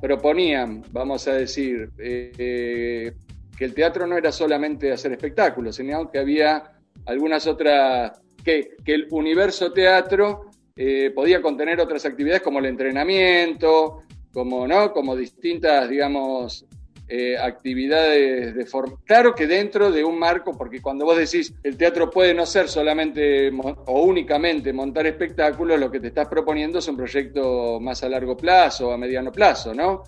proponían, 0.00 0.84
vamos 0.90 1.26
a 1.28 1.34
decir, 1.34 1.90
eh, 1.98 3.12
que 3.56 3.64
el 3.64 3.74
teatro 3.74 4.06
no 4.06 4.16
era 4.16 4.30
solamente 4.32 4.92
hacer 4.92 5.12
espectáculos, 5.12 5.76
sino 5.76 6.10
que 6.10 6.18
había 6.18 6.72
algunas 7.06 7.46
otras, 7.46 8.20
que, 8.44 8.76
que 8.84 8.94
el 8.94 9.08
universo 9.10 9.72
teatro 9.72 10.50
eh, 10.76 11.10
podía 11.14 11.40
contener 11.40 11.80
otras 11.80 12.04
actividades 12.04 12.42
como 12.42 12.58
el 12.58 12.66
entrenamiento, 12.66 14.02
como, 14.32 14.66
¿no? 14.68 14.92
como 14.92 15.16
distintas, 15.16 15.88
digamos, 15.88 16.66
eh, 17.08 17.38
actividades 17.38 18.54
de 18.54 18.66
forma... 18.66 18.96
Claro 19.04 19.34
que 19.34 19.46
dentro 19.46 19.92
de 19.92 20.02
un 20.02 20.18
marco, 20.18 20.56
porque 20.56 20.82
cuando 20.82 21.04
vos 21.04 21.16
decís 21.16 21.54
el 21.62 21.76
teatro 21.76 22.10
puede 22.10 22.34
no 22.34 22.44
ser 22.46 22.68
solamente 22.68 23.50
o 23.50 24.02
únicamente 24.02 24.72
montar 24.72 25.06
espectáculos, 25.06 25.78
lo 25.78 25.90
que 25.90 26.00
te 26.00 26.08
estás 26.08 26.26
proponiendo 26.26 26.80
es 26.80 26.88
un 26.88 26.96
proyecto 26.96 27.78
más 27.80 28.02
a 28.02 28.08
largo 28.08 28.36
plazo, 28.36 28.92
a 28.92 28.98
mediano 28.98 29.30
plazo, 29.30 29.72
¿no? 29.72 30.02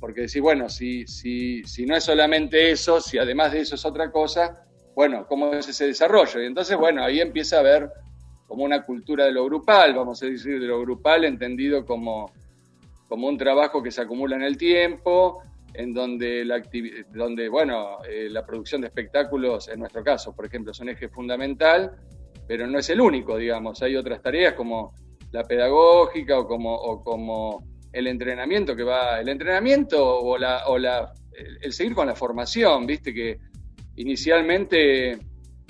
Porque 0.00 0.22
decís, 0.22 0.40
bueno, 0.40 0.68
si, 0.68 1.06
si, 1.06 1.62
si 1.62 1.86
no 1.86 1.94
es 1.94 2.02
solamente 2.02 2.70
eso, 2.70 3.00
si 3.00 3.18
además 3.18 3.52
de 3.52 3.60
eso 3.60 3.76
es 3.76 3.84
otra 3.84 4.10
cosa, 4.10 4.64
bueno, 4.94 5.26
¿cómo 5.28 5.52
es 5.52 5.68
ese 5.68 5.86
desarrollo? 5.86 6.42
Y 6.42 6.46
entonces, 6.46 6.76
bueno, 6.76 7.04
ahí 7.04 7.20
empieza 7.20 7.56
a 7.56 7.60
haber 7.60 7.90
como 8.48 8.64
una 8.64 8.84
cultura 8.84 9.26
de 9.26 9.32
lo 9.32 9.44
grupal, 9.44 9.94
vamos 9.94 10.20
a 10.22 10.26
decir, 10.26 10.58
de 10.58 10.66
lo 10.66 10.80
grupal 10.80 11.24
entendido 11.24 11.86
como, 11.86 12.32
como 13.06 13.28
un 13.28 13.38
trabajo 13.38 13.80
que 13.80 13.92
se 13.92 14.00
acumula 14.00 14.34
en 14.34 14.42
el 14.42 14.56
tiempo, 14.56 15.44
en 15.74 15.94
donde, 15.94 16.44
la 16.44 16.62
donde 17.12 17.48
bueno, 17.48 17.98
eh, 18.08 18.28
la 18.28 18.44
producción 18.44 18.80
de 18.80 18.88
espectáculos, 18.88 19.68
en 19.68 19.80
nuestro 19.80 20.02
caso, 20.02 20.34
por 20.34 20.46
ejemplo, 20.46 20.72
es 20.72 20.80
un 20.80 20.88
eje 20.88 21.08
fundamental, 21.08 21.92
pero 22.46 22.66
no 22.66 22.78
es 22.78 22.90
el 22.90 23.00
único, 23.00 23.36
digamos. 23.36 23.82
Hay 23.82 23.96
otras 23.96 24.22
tareas 24.22 24.54
como 24.54 24.94
la 25.32 25.44
pedagógica 25.44 26.38
o 26.38 26.46
como, 26.46 27.02
como 27.04 27.64
el 27.92 28.06
entrenamiento 28.06 28.74
que 28.74 28.82
va, 28.82 29.20
el 29.20 29.28
entrenamiento 29.28 30.20
o, 30.20 30.36
la, 30.38 30.66
o 30.66 30.78
la, 30.78 31.12
el 31.60 31.72
seguir 31.72 31.94
con 31.94 32.06
la 32.06 32.14
formación, 32.14 32.86
viste 32.86 33.14
que 33.14 33.38
inicialmente 33.96 35.18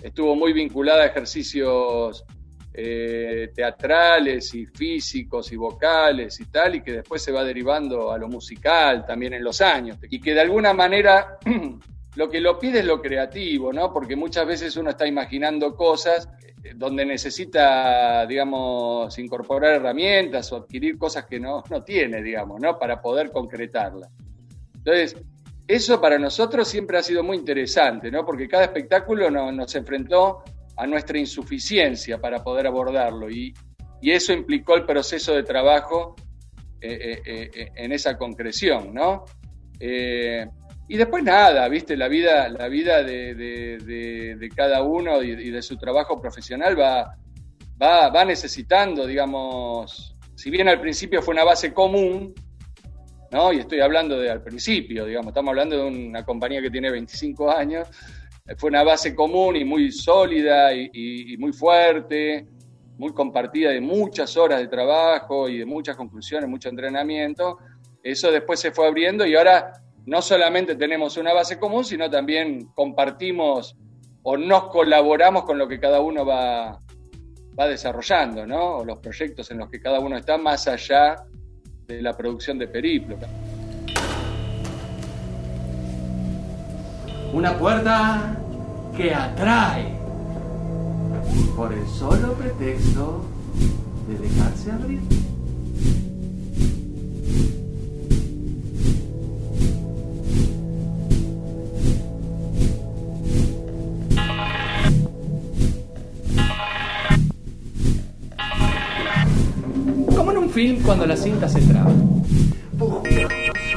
estuvo 0.02 0.35
muy 0.35 0.52
vinculada 0.52 1.02
a 1.02 1.07
ejercicios 1.07 2.25
eh, 2.72 3.50
teatrales 3.54 4.54
y 4.54 4.66
físicos 4.66 5.50
y 5.52 5.56
vocales 5.56 6.38
y 6.40 6.44
tal, 6.46 6.76
y 6.76 6.82
que 6.82 6.92
después 6.92 7.22
se 7.22 7.32
va 7.32 7.42
derivando 7.44 8.12
a 8.12 8.18
lo 8.18 8.28
musical 8.28 9.04
también 9.06 9.34
en 9.34 9.42
los 9.44 9.60
años, 9.60 9.98
y 10.08 10.20
que 10.20 10.34
de 10.34 10.40
alguna 10.40 10.72
manera 10.72 11.38
lo 12.16 12.28
que 12.30 12.40
lo 12.40 12.58
pide 12.58 12.80
es 12.80 12.84
lo 12.84 13.00
creativo, 13.00 13.72
¿no? 13.72 13.92
Porque 13.92 14.16
muchas 14.16 14.46
veces 14.46 14.76
uno 14.76 14.90
está 14.90 15.06
imaginando 15.06 15.74
cosas 15.76 16.28
eh, 16.62 16.72
donde 16.76 17.04
necesita, 17.06 18.26
digamos, 18.26 19.18
incorporar 19.18 19.74
herramientas 19.74 20.52
o 20.52 20.56
adquirir 20.56 20.96
cosas 20.98 21.24
que 21.26 21.40
no, 21.40 21.62
no 21.70 21.82
tiene, 21.82 22.22
digamos, 22.22 22.60
¿no? 22.60 22.78
Para 22.78 23.00
poder 23.00 23.30
concretarlas. 23.30 24.10
Entonces, 24.76 25.16
eso 25.66 26.00
para 26.00 26.18
nosotros 26.18 26.66
siempre 26.66 26.98
ha 26.98 27.02
sido 27.02 27.22
muy 27.22 27.36
interesante, 27.36 28.10
¿no? 28.10 28.24
Porque 28.26 28.48
cada 28.48 28.64
espectáculo 28.64 29.30
no- 29.30 29.52
nos 29.52 29.72
enfrentó 29.76 30.42
a 30.80 30.87
nuestra 30.87 31.18
insuficiencia 31.18 32.18
para 32.18 32.42
poder 32.42 32.66
abordarlo 32.66 33.30
y, 33.30 33.52
y 34.00 34.10
eso 34.12 34.32
implicó 34.32 34.75
el 34.76 34.84
proceso 34.87 35.34
de 35.34 35.42
trabajo 35.42 36.16
eh, 36.80 37.20
eh, 37.26 37.50
eh, 37.54 37.72
en 37.76 37.92
esa 37.92 38.16
concreción, 38.16 38.94
¿no? 38.94 39.25
Y 40.92 40.96
después 40.96 41.22
nada, 41.22 41.68
viste, 41.68 41.96
la 41.96 42.08
vida, 42.08 42.49
la 42.49 42.66
vida 42.68 43.02
de, 43.04 43.34
de- 43.34 44.49
cada 44.56 44.82
uno 44.82 45.22
y, 45.22 45.30
y 45.30 45.50
de 45.50 45.62
su 45.62 45.76
trabajo 45.76 46.20
profesional 46.20 46.78
va, 46.78 47.14
va, 47.80 48.08
va 48.08 48.25
necesitando, 48.25 49.06
digamos, 49.06 50.16
si 50.34 50.50
bien 50.50 50.68
al 50.68 50.80
principio 50.80 51.22
fue 51.22 51.32
una 51.34 51.44
base 51.44 51.72
común, 51.72 52.34
¿no? 53.30 53.52
Y 53.52 53.58
estoy 53.60 53.80
hablando 53.80 54.18
de 54.18 54.30
al 54.30 54.42
principio, 54.42 55.04
digamos, 55.06 55.28
estamos 55.28 55.50
hablando 55.50 55.76
de 55.76 55.84
una 55.84 56.25
compañía 56.25 56.60
que 56.60 56.70
tiene 56.70 56.90
25 56.90 57.50
años, 57.56 57.87
fue 58.57 58.69
una 58.69 58.83
base 58.83 59.14
común 59.14 59.57
y 59.57 59.64
muy 59.64 59.92
sólida 59.92 60.73
y 60.75 61.37
muy 61.38 61.52
fuerte, 61.52 62.47
muy 63.00 63.14
compartida 63.14 63.71
de 63.71 63.80
muchas 63.80 64.37
horas 64.37 64.61
de 64.61 64.69
trabajo 64.69 65.49
y 65.49 65.57
de 65.57 65.64
muchas 65.64 65.97
conclusiones, 65.97 66.50
mucho 66.50 66.69
entrenamiento. 66.69 67.57
Eso 68.02 68.30
después 68.30 68.61
se 68.61 68.73
fue 68.73 68.87
abriendo 68.87 69.25
y 69.25 69.35
ahora 69.35 69.73
no 70.04 70.21
solamente 70.21 70.76
tenemos 70.76 71.16
una 71.16 71.33
base 71.33 71.59
común, 71.59 71.83
sino 71.83 72.11
también 72.11 72.66
compartimos 72.75 73.75
o 74.23 74.37
nos 74.37 74.69
colaboramos 74.69 75.45
con 75.45 75.57
lo 75.57 75.66
que 75.66 75.80
cada 75.80 76.00
uno 76.00 76.26
va, 76.26 76.78
va 77.59 77.69
desarrollando, 77.69 78.47
¿no? 78.47 78.76
O 78.76 78.85
los 78.85 78.99
proyectos 78.99 79.50
en 79.50 79.57
los 79.57 79.71
que 79.71 79.80
cada 79.80 79.99
uno 79.99 80.19
está 80.19 80.37
más 80.37 80.69
allá 80.69 81.16
de 81.87 82.02
la 82.02 82.14
producción 82.14 82.59
de 82.59 82.69
Periplo. 82.69 83.16
Una 87.32 87.56
puerta 87.56 88.37
que 88.96 89.14
atrae 89.14 89.94
por 91.56 91.72
el 91.72 91.87
solo 91.87 92.32
pretexto 92.34 93.25
de 94.08 94.18
dejarse 94.18 94.72
abrir. 94.72 95.00
Como 110.16 110.32
en 110.32 110.38
un 110.38 110.50
film 110.50 110.82
cuando 110.82 111.06
la 111.06 111.16
cinta 111.16 111.49
se 111.49 111.60
traba. 111.60 111.92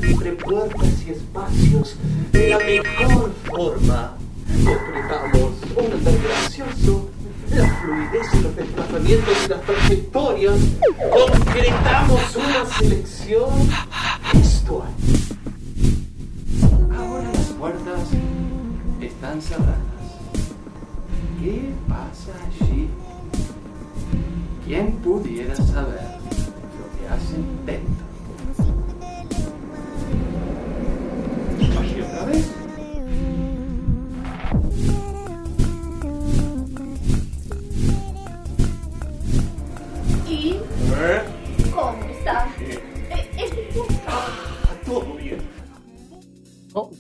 Entre 0.06 0.34
puertas 0.34 1.04
y 1.08 1.12
espacios 1.12 1.96
de 2.32 2.50
la 2.50 2.58
mejor 2.60 3.32
forma. 3.46 4.18
Concretamos 4.66 5.52
un 5.76 5.94
hotel 5.94 6.20
gracioso, 6.24 7.10
la 7.50 7.68
fluidez 7.68 8.28
y 8.34 8.40
los 8.42 8.56
desplazamientos 8.56 9.38
y 9.46 9.50
las 9.50 9.62
trayectorias. 9.62 10.60
Concretamos 11.12 12.36
una 12.36 12.66
selección 12.78 13.50
textual. 14.32 14.90
Ahora 16.98 17.32
las 17.32 17.48
puertas 17.48 18.10
están 19.02 19.42
cerradas. 19.42 19.78
¿Qué 21.42 21.72
pasa 21.88 22.32
allí? 22.62 22.90
¿Quién 24.66 24.92
pudiera 24.98 25.56
saber 25.56 26.02
lo 26.80 26.98
que 26.98 27.08
hacen 27.08 27.46
dentro? 27.66 28.03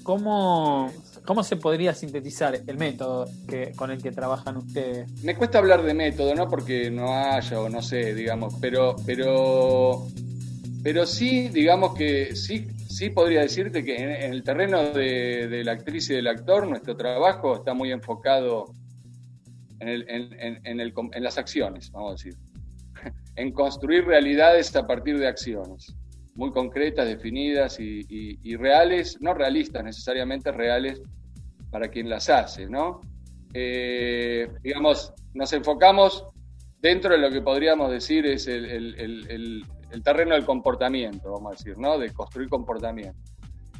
¿Cómo, 0.04 0.92
¿Cómo 1.26 1.44
se 1.44 1.56
podría 1.56 1.94
sintetizar 1.94 2.60
el 2.68 2.78
método 2.78 3.26
que, 3.48 3.72
con 3.72 3.90
el 3.90 4.02
que 4.04 4.12
trabajan 4.12 4.58
ustedes? 4.58 5.10
Me 5.24 5.36
cuesta 5.36 5.60
hablar 5.60 5.82
de 5.84 5.94
método, 5.94 6.36
no 6.36 6.50
porque 6.50 6.92
no 6.92 7.14
haya 7.14 7.60
o 7.62 7.70
no 7.70 7.82
sé, 7.82 8.14
digamos, 8.14 8.56
pero, 8.60 8.96
pero, 9.06 10.06
pero 10.84 11.06
sí, 11.06 11.48
digamos 11.48 11.96
que 11.96 12.36
sí, 12.36 12.68
sí 12.90 13.10
podría 13.12 13.42
decirte 13.42 13.84
que 13.86 13.96
en, 13.96 14.34
el 14.34 14.44
terreno 14.44 14.84
de, 14.84 15.62
la 15.64 15.72
actriz 15.72 16.10
y 16.10 16.16
del 16.16 16.28
actor, 16.28 16.68
nuestro 16.68 16.98
trabajo 16.98 17.56
está 17.56 17.74
muy 17.74 17.92
enfocado 17.92 18.66
en, 19.80 19.88
el- 19.88 20.06
en- 20.10 20.60
en- 20.66 20.80
el 20.82 20.94
las 21.24 21.38
acciones, 21.38 21.92
vamos 21.92 22.10
a 22.10 22.14
decir, 22.14 22.36
en 23.38 23.52
construir 23.54 24.04
realidades 24.06 24.76
a 24.76 24.86
partir 24.86 25.18
de 25.18 25.28
acciones 25.28 25.96
muy 26.36 26.52
concretas, 26.52 27.08
definidas 27.08 27.80
y, 27.80 28.56
reales, 28.56 29.18
no 29.22 29.34
realistas 29.34 29.84
necesariamente, 29.84 30.52
reales 30.52 31.02
para 31.70 31.88
quien 31.90 32.10
las 32.10 32.30
hace, 32.30 32.68
¿no? 32.68 33.02
Eh, 33.54 34.48
digamos, 34.64 35.14
nos 35.34 35.54
enfocamos 35.54 36.26
dentro 36.82 37.12
de 37.14 37.20
lo 37.20 37.30
que 37.30 37.42
podríamos 37.42 37.92
decir 37.92 38.26
es 38.26 38.48
el, 38.48 38.66
el- 38.66 39.66
terreno 40.04 40.34
del 40.34 40.44
comportamiento, 40.44 41.32
vamos 41.32 41.52
a 41.52 41.56
decir, 41.56 41.78
¿no? 41.78 42.00
De 42.00 42.10
construir 42.12 42.50
comportamiento. 42.50 43.18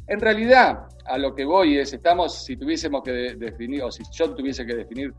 En 0.06 0.20
realidad, 0.20 0.86
a 1.06 1.18
lo 1.18 1.34
que 1.34 1.44
voy 1.44 1.76
es, 1.78 1.92
estamos, 1.92 2.44
si 2.44 2.56
tuviésemos 2.56 3.02
que 3.02 3.10
de- 3.10 3.34
definir, 3.34 3.82
o 3.82 3.90
si 3.90 4.04
yo 4.12 4.32
tuviese 4.32 4.64
que 4.64 4.74
definir 4.76 5.12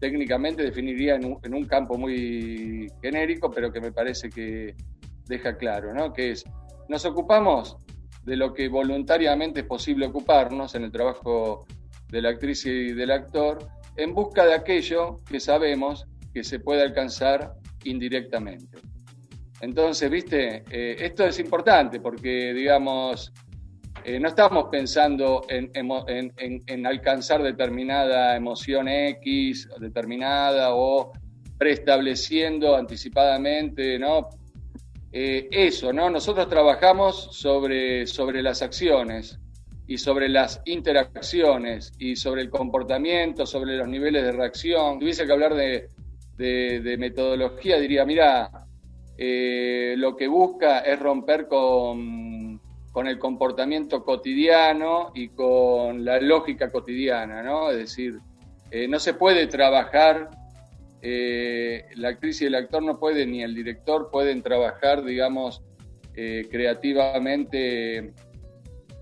técnicamente, 0.00 0.62
definiría 0.64 1.14
en 1.14 1.24
un, 1.26 1.38
en 1.44 1.54
un 1.54 1.66
campo 1.66 1.96
muy 1.96 2.90
genérico, 3.00 3.48
pero 3.50 3.70
que 3.72 3.80
me 3.80 3.92
parece 3.92 4.28
que 4.28 4.74
deja 5.28 5.56
claro, 5.56 5.94
¿no? 5.94 6.12
Que 6.12 6.32
es, 6.32 6.42
nos 6.90 7.04
ocupamos 7.04 7.76
de 8.24 8.36
lo 8.36 8.52
que 8.52 8.68
voluntariamente 8.68 9.60
es 9.60 9.66
posible 9.66 10.06
ocuparnos 10.06 10.74
en 10.74 10.82
el 10.82 10.90
trabajo 10.90 11.64
de 12.08 12.20
la 12.20 12.30
actriz 12.30 12.66
y 12.66 12.92
del 12.92 13.12
actor, 13.12 13.58
en 13.96 14.12
busca 14.12 14.44
de 14.44 14.54
aquello 14.54 15.20
que 15.24 15.38
sabemos 15.38 16.06
que 16.34 16.42
se 16.42 16.58
puede 16.58 16.82
alcanzar 16.82 17.54
indirectamente. 17.84 18.78
Entonces, 19.60 20.10
viste, 20.10 20.64
Eh, 20.70 20.96
esto 20.98 21.24
es 21.24 21.38
importante 21.38 22.00
porque, 22.00 22.52
digamos, 22.52 23.32
eh, 24.04 24.18
no 24.18 24.28
estamos 24.28 24.64
pensando 24.70 25.42
en, 25.48 25.70
en 26.66 26.86
alcanzar 26.86 27.40
determinada 27.42 28.34
emoción 28.34 28.88
X, 28.88 29.68
determinada, 29.78 30.74
o 30.74 31.12
preestableciendo 31.56 32.74
anticipadamente, 32.74 33.98
¿no? 33.98 34.28
Eh, 35.12 35.48
eso, 35.50 35.92
¿no? 35.92 36.08
Nosotros 36.08 36.48
trabajamos 36.48 37.28
sobre, 37.32 38.06
sobre 38.06 38.42
las 38.42 38.62
acciones 38.62 39.38
y 39.86 39.98
sobre 39.98 40.28
las 40.28 40.62
interacciones 40.66 41.92
y 41.98 42.14
sobre 42.14 42.42
el 42.42 42.50
comportamiento, 42.50 43.44
sobre 43.44 43.76
los 43.76 43.88
niveles 43.88 44.22
de 44.22 44.32
reacción. 44.32 44.94
Si 44.94 45.00
tuviese 45.00 45.26
que 45.26 45.32
hablar 45.32 45.54
de, 45.54 45.88
de- 46.36 46.96
metodología, 46.96 47.78
diría, 47.80 48.04
mira, 48.06 48.50
eh, 49.18 49.94
lo 49.98 50.16
que 50.16 50.28
busca 50.28 50.78
es 50.80 50.98
romper 51.00 51.48
con, 51.48 52.60
con 52.92 53.08
el 53.08 53.18
comportamiento 53.18 54.04
cotidiano 54.04 55.10
y 55.14 55.28
con 55.30 56.04
la 56.04 56.20
lógica 56.20 56.70
cotidiana, 56.70 57.42
¿no? 57.42 57.70
Es 57.70 57.78
decir, 57.78 58.20
eh, 58.70 58.86
no 58.86 59.00
se 59.00 59.14
puede 59.14 59.48
trabajar, 59.48 60.30
eh, 61.02 61.86
la 61.96 62.08
actriz 62.08 62.42
y 62.42 62.46
el 62.46 62.54
actor 62.54 62.82
no 62.82 62.98
pueden, 62.98 63.32
ni 63.32 63.42
el 63.42 63.54
director 63.54 64.10
pueden 64.10 64.42
trabajar, 64.42 65.04
digamos, 65.04 65.62
eh, 66.14 66.46
creativamente 66.50 68.12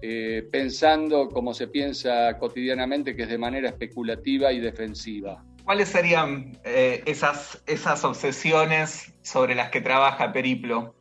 eh, 0.01 0.49
pensando 0.53 1.29
como 1.29 1.55
se 1.55 1.69
piensa 1.69 2.39
cotidianamente, 2.39 3.17
que 3.17 3.25
es 3.25 3.29
de 3.29 3.39
manera 3.39 3.69
especulativa 3.69 4.53
y 4.53 4.61
defensiva. 4.61 5.45
¿Cuáles 5.65 5.89
serían 5.89 6.53
esas, 6.65 7.63
esas 7.67 8.03
obsesiones 8.05 9.13
sobre 9.23 9.55
las 9.55 9.71
que 9.71 9.83
trabaja 9.83 10.33
Periplo 10.33 10.95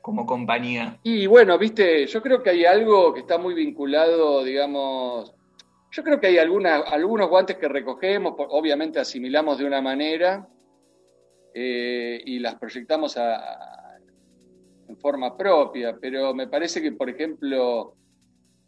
como 0.00 0.26
compañía? 0.26 0.98
Y 1.04 1.26
bueno, 1.26 1.56
viste, 1.56 2.06
yo 2.06 2.20
creo 2.20 2.42
que 2.42 2.50
hay 2.50 2.64
algo 2.64 3.14
que 3.14 3.20
está 3.20 3.38
muy 3.38 3.54
vinculado, 3.54 4.42
digamos, 4.42 5.32
yo 5.92 6.02
creo 6.02 6.18
que 6.18 6.26
hay 6.28 6.38
alguna, 6.38 6.76
algunos 6.78 7.28
guantes 7.28 7.56
que 7.58 7.68
recogemos, 7.68 8.34
obviamente 8.38 8.98
asimilamos 8.98 9.58
de 9.58 9.66
una 9.66 9.80
manera 9.82 10.48
eh, 11.54 12.20
y 12.24 12.38
las 12.38 12.54
proyectamos 12.56 13.16
a- 13.18 13.98
en 14.88 14.96
forma 14.98 15.36
propia, 15.36 15.96
pero 16.00 16.34
me 16.34 16.48
parece 16.48 16.82
que, 16.82 16.92
por 16.92 17.08
ejemplo, 17.08 17.94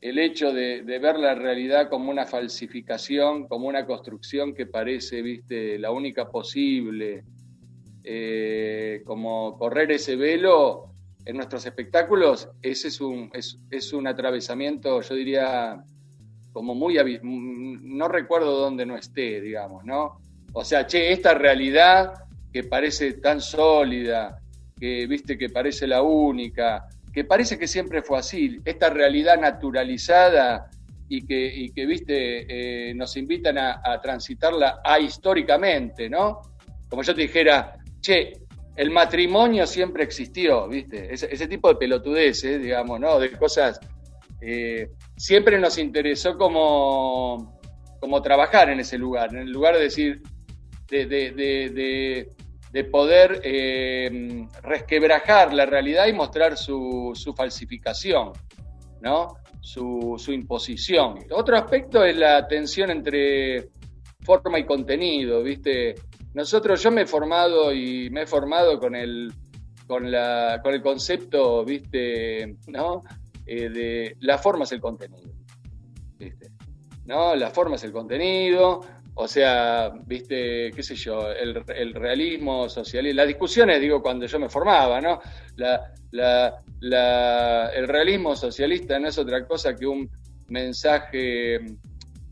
el 0.01 0.19
hecho 0.19 0.53
de, 0.53 0.83
de 0.83 0.99
ver 0.99 1.19
la 1.19 1.35
realidad 1.35 1.89
como 1.89 2.11
una 2.11 2.27
falsificación, 2.27 3.47
como 3.49 3.69
una 3.69 3.87
construcción 3.87 4.55
que 4.55 4.67
parece, 4.67 5.23
viste, 5.23 5.79
la 5.79 5.91
única 5.91 6.31
posible, 6.31 7.25
eh, 8.05 9.03
como 9.07 9.57
correr 9.59 9.93
ese 9.93 10.17
velo 10.17 10.91
en 11.25 11.37
nuestros 11.37 11.65
espectáculos, 11.65 12.49
ese 12.61 12.89
es 12.89 13.01
un, 13.01 13.31
es, 13.33 13.59
es 13.71 13.93
un 13.95 14.07
atravesamiento, 14.07 15.01
yo 15.01 15.15
diría, 15.15 15.83
como 16.55 16.75
muy... 16.75 16.95
habi- 16.97 17.21
mm, 17.21 17.97
No 17.99 18.09
recuerdo 18.09 18.53
dónde 18.59 18.87
no 18.87 18.97
esté, 18.97 19.41
digamos, 19.43 19.85
¿no? 19.85 20.21
O 20.55 20.65
sea, 20.65 20.87
che, 20.87 21.13
esta 21.13 21.35
realidad 21.35 22.15
que 22.53 22.63
parece 22.65 23.15
tan 23.15 23.41
sólida, 23.41 24.39
que, 24.79 25.07
viste, 25.09 25.37
que 25.37 25.51
parece 25.51 25.87
la 25.89 26.01
única, 26.03 26.87
que 27.13 27.25
parece 27.25 27.59
que 27.59 27.67
siempre 27.67 28.03
fue 28.03 28.19
así, 28.19 28.61
esta 28.65 28.89
realidad 28.89 29.39
naturalizada 29.41 30.69
y 31.09 31.27
que, 31.27 31.47
y 31.55 31.71
que 31.73 31.87
viste, 31.87 32.91
eh, 32.91 32.95
nos 32.95 33.17
invitan 33.17 33.59
a, 33.59 33.81
a 33.85 34.01
transitarla 34.01 34.81
ahistóricamente, 34.85 36.09
¿no? 36.09 36.41
Como 36.89 37.03
yo 37.03 37.15
te 37.15 37.23
dijera, 37.23 37.75
che, 38.01 38.33
el 38.77 38.91
matrimonio 38.91 39.67
siempre 39.67 40.05
existió, 40.05 40.69
¿viste? 40.69 41.13
Ese, 41.13 41.27
ese 41.33 41.47
tipo 41.49 41.69
de 41.69 41.77
pelotudeces, 41.77 42.61
digamos, 42.63 43.01
¿no? 43.01 43.19
De 43.19 43.33
cosas. 43.33 43.81
Eh, 44.47 44.91
siempre 45.17 45.59
nos 45.59 45.79
interesó 45.79 46.37
como, 46.37 47.59
como 48.01 48.21
trabajar 48.23 48.71
en 48.71 48.81
ese 48.81 48.99
lugar, 48.99 49.31
en 49.35 49.43
el 49.43 49.51
lugar 49.51 49.75
de 49.77 49.83
decir, 49.83 50.23
de, 50.91 51.07
de- 51.07 51.31
de- 51.33 51.71
de- 51.71 52.29
de 52.73 52.85
poder 52.85 53.41
eh, 53.45 54.47
resquebrajar 54.63 55.55
la 55.55 55.65
realidad 55.65 56.07
y 56.09 56.13
mostrar 56.13 56.57
su, 56.57 57.13
su 57.15 57.33
falsificación, 57.33 58.33
¿no? 59.01 59.37
Su, 59.61 60.17
su 60.19 60.33
imposición. 60.33 61.21
Otro 61.31 61.57
aspecto 61.57 62.05
es 62.05 62.17
la 62.17 62.47
tensión 62.49 62.91
entre 62.91 63.69
forma 64.23 64.59
y 64.59 64.65
contenido, 64.67 65.43
¿viste? 65.43 65.95
Nosotros, 66.35 66.83
yo 66.83 66.91
me 66.91 67.03
he 67.03 67.07
formado 67.07 67.73
y 67.73 68.11
me 68.11 68.23
he 68.23 68.27
formado 68.27 68.81
con 68.81 68.97
el, 68.97 69.33
con 69.87 70.11
la, 70.11 70.61
con 70.63 70.75
el 70.75 70.83
concepto, 70.83 71.65
¿viste? 71.65 72.57
¿No? 72.67 73.05
Eh, 73.47 73.69
de 73.69 74.17
la 74.21 74.39
forma 74.39 74.65
es 74.65 74.73
el 74.73 74.81
contenido, 74.81 75.31
¿viste? 76.19 76.51
¿No? 77.07 77.35
La 77.37 77.51
forma 77.51 77.77
es 77.77 77.85
el 77.85 77.93
contenido, 77.93 78.81
o 79.15 79.29
sea, 79.29 79.93
¿viste? 80.07 80.71
¿Qué 80.75 80.83
sé 80.83 80.95
yo? 80.97 81.31
El, 81.31 81.95
realismo 81.95 82.69
socialista, 82.69 83.17
las 83.17 83.29
discusiones, 83.29 83.81
digo, 83.81 84.03
cuando 84.03 84.27
yo 84.27 84.39
me 84.39 84.49
formaba, 84.49 85.01
¿no? 85.01 85.21
La, 85.57 85.93
la, 86.11 87.71
el 87.75 87.87
realismo 87.89 88.35
socialista 88.35 88.99
no 88.99 89.09
es 89.09 89.19
otra 89.19 89.47
cosa 89.47 89.77
que 89.77 89.87
un 89.87 90.11
mensaje 90.49 91.61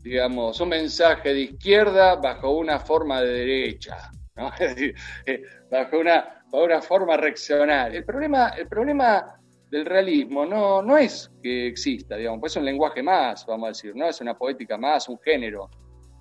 digamos, 0.03 0.59
un 0.59 0.69
mensaje 0.69 1.33
de 1.33 1.39
izquierda 1.41 2.15
bajo 2.15 2.51
una 2.51 2.77
forma 2.79 3.21
de 3.21 3.33
derecha, 3.33 4.11
¿no? 4.35 4.51
Eh, 5.25 5.43
bajo 5.71 5.99
una, 5.99 6.43
bajo 6.51 6.65
una 6.65 6.81
forma 6.81 7.15
reaccionaria. 7.15 7.97
El 7.97 8.03
problema, 8.03 8.49
el 8.49 8.67
problema 8.67 9.39
del 9.73 9.85
realismo 9.87 10.45
no, 10.45 10.83
no 10.83 10.99
es 10.99 11.31
que 11.41 11.65
exista, 11.65 12.15
digamos, 12.15 12.39
pues 12.39 12.51
es 12.51 12.57
un 12.57 12.65
lenguaje 12.65 13.01
más, 13.01 13.43
vamos 13.47 13.65
a 13.65 13.69
decir, 13.69 13.95
¿no? 13.95 14.07
Es 14.07 14.21
una 14.21 14.37
poética 14.37 14.77
más, 14.77 15.09
un 15.09 15.19
género, 15.19 15.67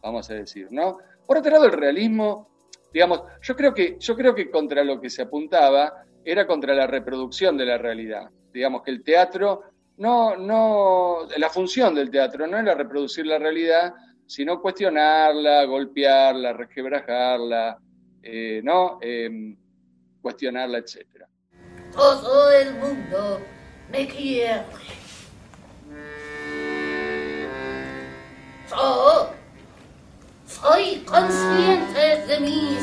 vamos 0.00 0.30
a 0.30 0.34
decir, 0.34 0.68
¿no? 0.70 0.96
Por 1.26 1.36
otro 1.36 1.52
lado, 1.52 1.66
el 1.66 1.72
realismo, 1.72 2.48
digamos, 2.94 3.24
yo 3.42 3.54
creo 3.54 3.74
que, 3.74 3.98
yo 3.98 4.16
creo 4.16 4.34
que 4.34 4.50
contra 4.50 4.82
lo 4.82 4.98
que 4.98 5.10
se 5.10 5.20
apuntaba 5.20 6.02
era 6.24 6.46
contra 6.46 6.74
la 6.74 6.86
reproducción 6.86 7.58
de 7.58 7.66
la 7.66 7.76
realidad. 7.76 8.30
Digamos 8.54 8.80
que 8.84 8.90
el 8.90 9.02
teatro 9.02 9.64
no, 9.98 10.34
no, 10.34 11.28
la 11.36 11.50
función 11.50 11.94
del 11.94 12.08
teatro 12.08 12.46
no 12.46 12.56
era 12.56 12.74
reproducir 12.74 13.26
la 13.26 13.38
realidad, 13.38 13.92
sino 14.26 14.62
cuestionarla, 14.62 15.66
golpearla, 15.66 16.54
requebrajarla, 16.54 17.76
eh, 18.22 18.62
¿no? 18.64 18.98
Eh, 19.02 19.54
cuestionarla, 20.22 20.78
etcétera 20.78 21.28
todo 21.92 22.50
el 22.52 22.74
mundo 22.74 23.40
me 23.90 24.07
quiere. 24.09 24.64
Yo 28.70 29.31
soy 30.46 31.05
consciente 31.07 32.26
de 32.26 32.40
mis 32.40 32.78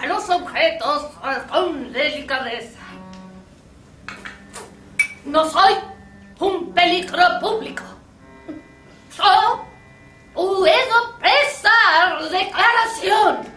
a 0.00 0.06
los 0.06 0.30
objetos 0.30 1.10
con 1.50 1.92
delicadeza. 1.92 2.80
No 5.24 5.48
soy 5.50 5.74
un 6.38 6.72
peligro 6.72 7.22
público. 7.40 7.82
Yo 9.16 9.64
puedo 10.34 11.18
prestar 11.18 12.22
declaración. 12.30 13.56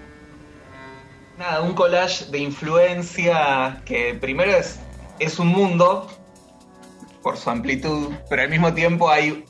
Nada, 1.37 1.61
un 1.61 1.73
collage 1.73 2.25
de 2.25 2.39
influencia 2.39 3.81
que 3.85 4.13
primero 4.19 4.51
es, 4.51 4.79
es 5.19 5.39
un 5.39 5.47
mundo 5.47 6.09
por 7.21 7.37
su 7.37 7.49
amplitud, 7.49 8.13
pero 8.29 8.41
al 8.41 8.49
mismo 8.49 8.73
tiempo 8.73 9.09
hay 9.09 9.45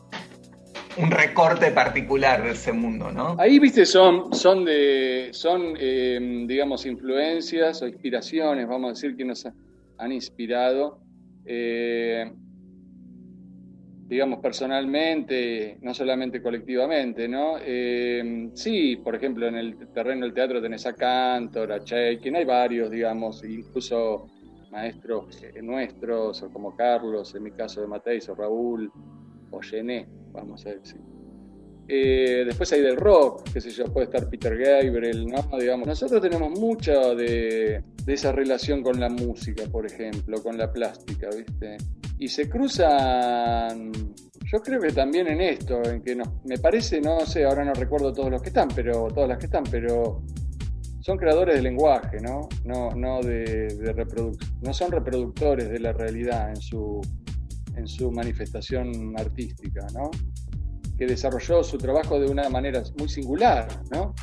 un 1.01 1.11
recorte 1.11 1.71
particular 1.71 2.43
de 2.43 2.51
ese 2.51 2.71
mundo, 2.73 3.11
¿no? 3.11 3.35
Ahí, 3.39 3.57
viste, 3.59 3.85
son, 3.85 4.33
son 4.33 4.65
de, 4.65 5.29
son, 5.31 5.75
eh, 5.79 6.19
digamos, 6.47 6.85
influencias 6.85 7.81
o 7.81 7.87
inspiraciones, 7.87 8.67
vamos 8.67 8.89
a 8.89 8.93
decir, 8.93 9.15
que 9.15 9.25
nos 9.25 9.45
ha- 9.45 9.53
han 9.97 10.11
inspirado, 10.11 10.99
eh, 11.45 12.31
digamos, 14.09 14.39
personalmente, 14.39 15.77
no 15.81 15.93
solamente 15.93 16.41
colectivamente, 16.41 17.27
¿no? 17.27 17.57
Eh, 17.61 18.49
sí, 18.55 18.97
por 18.97 19.15
ejemplo, 19.15 19.47
en 19.47 19.55
el 19.55 19.77
terreno 19.93 20.25
del 20.25 20.33
teatro 20.33 20.61
tenés 20.61 20.85
a 20.87 20.93
Cantor, 20.93 21.71
a 21.71 21.83
Chaikin, 21.83 22.35
hay 22.35 22.45
varios, 22.45 22.89
digamos, 22.89 23.43
incluso 23.43 24.27
maestros 24.71 25.41
nuestros, 25.61 26.41
como 26.51 26.75
Carlos, 26.75 27.33
en 27.35 27.43
mi 27.43 27.51
caso 27.51 27.81
de 27.81 27.87
Mateis, 27.87 28.27
o 28.29 28.35
Raúl, 28.35 28.91
o 29.51 29.59
Gené, 29.61 30.07
vamos 30.39 30.65
a 30.65 30.69
decir. 30.69 30.99
Eh, 31.91 32.43
después 32.45 32.71
hay 32.71 32.81
del 32.81 32.97
rock, 32.97 33.49
qué 33.51 33.59
sé 33.59 33.71
yo, 33.71 33.85
puede 33.85 34.05
estar 34.05 34.29
Peter 34.29 34.55
Gabriel, 34.55 35.25
¿no? 35.25 35.57
Digamos, 35.57 35.87
nosotros 35.87 36.21
tenemos 36.21 36.51
mucho 36.59 37.15
de, 37.15 37.83
esa 38.05 38.31
relación 38.31 38.83
con 38.83 38.99
la 38.99 39.09
música, 39.09 39.63
por 39.71 39.87
ejemplo, 39.87 40.41
con 40.43 40.55
la 40.55 40.71
plástica, 40.71 41.29
¿viste? 41.35 41.77
Y 42.19 42.27
se 42.27 42.47
cruzan, 42.47 43.91
yo 44.45 44.61
creo 44.61 44.79
que 44.79 44.91
también 44.91 45.29
en 45.29 45.41
esto, 45.41 45.81
en 45.83 46.03
que 46.03 46.15
nos, 46.15 46.27
me 46.45 46.59
parece, 46.59 47.01
no 47.01 47.21
sé, 47.21 47.43
ahora 47.45 47.65
no 47.65 47.73
recuerdo 47.73 48.13
todos 48.13 48.29
los 48.29 48.41
que 48.43 48.49
están, 48.49 48.67
pero 48.67 49.07
todas 49.07 49.27
las 49.27 49.39
que 49.39 49.45
están, 49.47 49.63
pero 49.63 50.21
son 50.99 51.17
creadores 51.17 51.55
de 51.55 51.63
lenguaje, 51.63 52.19
¿no? 52.21 52.49
No, 52.65 52.91
no 52.91 53.19
de, 53.21 53.95
no 54.61 54.73
son 54.75 54.91
reproductores 54.91 55.67
de 55.69 55.79
la 55.79 55.91
realidad 55.91 56.49
en 56.49 56.57
su, 56.57 57.01
en 57.79 57.87
su 57.87 58.11
manifestación 58.11 59.15
artística, 59.17 59.85
¿no? 59.93 60.11
Que 60.97 61.07
desarrolló 61.07 61.63
su 61.63 61.77
trabajo 61.77 62.19
de 62.19 62.29
una 62.29 62.49
manera 62.49 62.83
muy 62.97 63.09
singular, 63.09 63.67
¿no? 63.91 64.13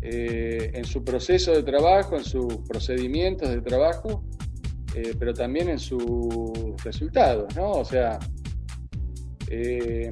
Eh, 0.00 0.70
en 0.74 0.84
su 0.84 1.02
proceso 1.02 1.52
de 1.52 1.64
trabajo, 1.64 2.16
en 2.16 2.24
sus 2.24 2.58
procedimientos 2.68 3.48
de 3.48 3.60
trabajo, 3.60 4.24
eh, 4.94 5.14
pero 5.18 5.34
también 5.34 5.68
en 5.68 5.78
sus 5.78 6.82
resultados, 6.84 7.54
¿no? 7.56 7.72
O 7.72 7.84
sea, 7.84 8.18
eh, 9.50 10.08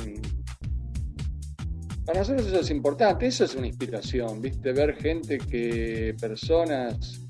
para 2.05 2.21
nosotros 2.21 2.49
eso 2.49 2.61
es 2.61 2.71
importante, 2.71 3.27
eso 3.27 3.45
es 3.45 3.55
una 3.55 3.69
inspiración, 3.69 4.41
¿viste? 4.41 4.73
Ver 4.73 4.97
gente 4.97 5.39
que, 5.39 6.17
personas, 6.21 7.25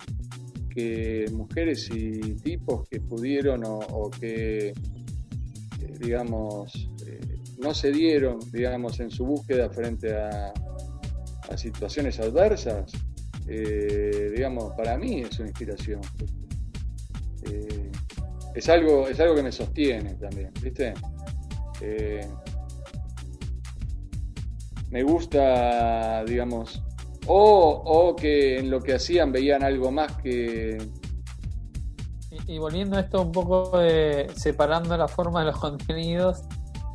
que 0.71 1.27
mujeres 1.33 1.91
y 1.95 2.37
tipos 2.37 2.89
que 2.89 3.01
pudieron 3.01 3.65
o, 3.65 3.79
o 3.79 4.11
que, 4.11 4.73
digamos, 5.99 6.91
eh, 7.07 7.39
no 7.59 7.75
se 7.75 7.91
dieron, 7.91 8.39
digamos, 8.53 9.01
en 9.01 9.11
su 9.11 9.25
búsqueda 9.25 9.71
frente 9.71 10.15
a, 10.15 10.53
situaciones 11.57 12.19
adversas, 12.19 12.91
eh, 13.47 14.33
digamos, 14.35 14.75
para 14.75 14.99
mí 14.99 15.21
es 15.21 15.39
una 15.39 15.49
inspiración. 15.49 16.01
Eh, 17.49 17.93
es, 18.53 18.69
algo, 18.69 19.07
es 19.09 19.21
algo 19.21 19.37
que 19.37 19.45
me 19.45 19.53
sostiene 19.53 20.15
también, 20.15 20.51
¿viste? 20.61 20.93
Me 24.91 25.03
gusta, 25.05 26.25
digamos, 26.25 26.83
o, 27.27 27.83
o 27.85 28.17
que 28.17 28.59
en 28.59 28.71
lo 28.71 28.83
que 28.83 28.95
hacían 28.95 29.31
veían 29.31 29.63
algo 29.63 29.91
más 29.93 30.17
que... 30.17 30.79
Y, 32.47 32.59
volviendo 32.59 32.97
a 32.97 33.01
esto 33.01 33.23
un 33.23 33.33
poco 33.33 33.79
de 33.79 34.31
separando 34.35 34.97
la 34.97 35.09
forma 35.09 35.41
de 35.41 35.47
los 35.47 35.57
contenidos, 35.61 36.43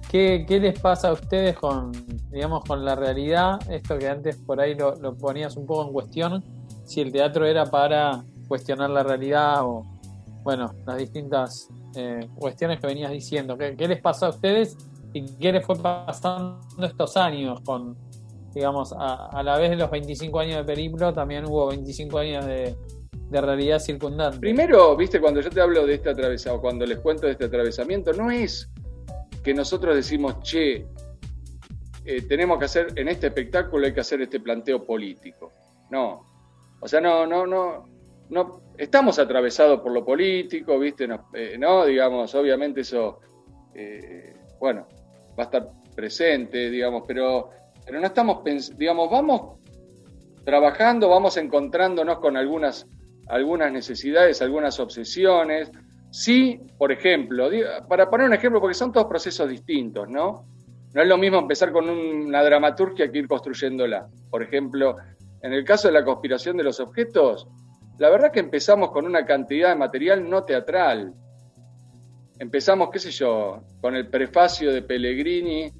¿qué, 0.09 0.45
qué 0.47 0.59
les 0.59 0.79
pasa 0.79 1.09
a 1.09 1.13
ustedes 1.13 1.57
con, 1.57 1.91
digamos, 2.31 2.63
con 2.63 2.85
la 2.85 2.95
realidad? 2.95 3.59
Esto 3.69 3.97
que 3.97 4.07
antes 4.07 4.37
por 4.37 4.59
ahí 4.61 4.75
lo, 4.75 4.95
lo 4.95 5.15
ponías 5.15 5.57
un 5.57 5.65
poco 5.65 5.87
en 5.87 5.93
cuestión, 5.93 6.43
si 6.85 7.01
el 7.01 7.11
teatro 7.11 7.45
era 7.45 7.65
para 7.65 8.23
cuestionar 8.47 8.89
la 8.89 9.03
realidad 9.03 9.63
o, 9.63 9.85
bueno, 10.43 10.73
las 10.85 10.97
distintas 10.97 11.69
eh, 11.95 12.27
cuestiones 12.35 12.79
que 12.79 12.87
venías 12.87 13.11
diciendo. 13.11 13.57
¿Qué, 13.57 13.75
¿Qué 13.75 13.87
les 13.87 14.01
pasó 14.01 14.27
a 14.27 14.29
ustedes 14.29 14.77
y 15.13 15.25
qué 15.37 15.51
les 15.51 15.65
fue 15.65 15.75
pasando 15.77 16.59
estos 16.81 17.17
años 17.17 17.59
con, 17.61 17.97
digamos, 18.53 18.93
a, 18.93 19.27
a 19.27 19.43
la 19.43 19.57
vez 19.57 19.69
de 19.71 19.75
los 19.75 19.91
25 19.91 20.39
años 20.39 20.57
de 20.57 20.63
periplo, 20.63 21.13
también 21.13 21.45
hubo 21.45 21.67
25 21.67 22.17
años 22.17 22.45
de, 22.45 22.75
de 23.31 23.41
realidad 23.41 23.79
circundante? 23.79 24.39
Primero, 24.39 24.95
viste, 24.95 25.21
cuando 25.21 25.39
yo 25.39 25.49
te 25.49 25.61
hablo 25.61 25.85
de 25.85 25.95
este 25.95 26.09
atravesamiento, 26.09 26.61
cuando 26.61 26.85
les 26.85 26.99
cuento 26.99 27.25
de 27.25 27.31
este 27.31 27.45
atravesamiento, 27.45 28.11
no 28.13 28.29
es 28.29 28.69
que 29.41 29.53
nosotros 29.53 29.95
decimos, 29.95 30.39
che, 30.41 30.85
eh, 32.05 32.21
tenemos 32.27 32.59
que 32.59 32.65
hacer, 32.65 32.87
en 32.95 33.07
este 33.07 33.27
espectáculo 33.27 33.85
hay 33.85 33.93
que 33.93 34.01
hacer 34.01 34.21
este 34.21 34.39
planteo 34.39 34.83
político. 34.85 35.53
No. 35.89 36.25
O 36.81 36.87
sea, 36.87 36.99
no, 36.99 37.25
no, 37.25 37.47
no, 37.47 37.85
no, 38.29 38.61
estamos 38.77 39.17
atravesados 39.17 39.79
por 39.79 39.93
lo 39.93 40.03
político, 40.03 40.77
viste, 40.77 41.07
no, 41.07 41.29
eh, 41.33 41.55
no 41.57 41.85
digamos, 41.85 42.35
obviamente 42.35 42.81
eso, 42.81 43.19
eh, 43.73 44.35
bueno, 44.59 44.87
va 45.39 45.43
a 45.43 45.45
estar 45.45 45.69
presente, 45.95 46.69
digamos, 46.69 47.03
pero, 47.07 47.49
pero 47.85 47.99
no 47.99 48.07
estamos, 48.07 48.43
digamos, 48.77 49.09
vamos 49.09 49.59
trabajando, 50.43 51.07
vamos 51.09 51.37
encontrándonos 51.37 52.19
con 52.19 52.35
algunas, 52.35 52.87
algunas 53.31 53.71
necesidades, 53.71 54.41
algunas 54.41 54.79
obsesiones. 54.79 55.71
Sí, 56.11 56.59
por 56.77 56.91
ejemplo, 56.91 57.49
para 57.87 58.09
poner 58.09 58.27
un 58.27 58.33
ejemplo, 58.33 58.59
porque 58.59 58.73
son 58.73 58.91
todos 58.91 59.07
procesos 59.07 59.49
distintos, 59.49 60.09
¿no? 60.09 60.45
No 60.93 61.01
es 61.01 61.07
lo 61.07 61.17
mismo 61.17 61.39
empezar 61.39 61.71
con 61.71 61.89
una 61.89 62.43
dramaturgia 62.43 63.09
que 63.09 63.19
ir 63.19 63.27
construyéndola. 63.29 64.09
Por 64.29 64.43
ejemplo, 64.43 64.97
en 65.41 65.53
el 65.53 65.63
caso 65.63 65.87
de 65.87 65.93
la 65.93 66.03
conspiración 66.03 66.57
de 66.57 66.65
los 66.65 66.81
objetos, 66.81 67.47
la 67.97 68.09
verdad 68.09 68.31
que 68.33 68.41
empezamos 68.41 68.91
con 68.91 69.05
una 69.05 69.25
cantidad 69.25 69.69
de 69.69 69.75
material 69.75 70.29
no 70.29 70.43
teatral. 70.43 71.13
Empezamos, 72.37 72.89
qué 72.91 72.99
sé 72.99 73.11
yo, 73.11 73.63
con 73.79 73.95
el 73.95 74.09
prefacio 74.09 74.73
de 74.73 74.81
Pellegrini, 74.81 75.71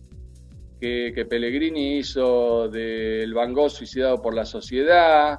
que, 0.79 1.11
que 1.13 1.25
Pellegrini 1.25 1.97
hizo 1.97 2.69
del 2.69 3.33
Van 3.33 3.53
Gogh 3.53 3.69
suicidado 3.69 4.21
por 4.21 4.33
la 4.33 4.45
sociedad, 4.45 5.37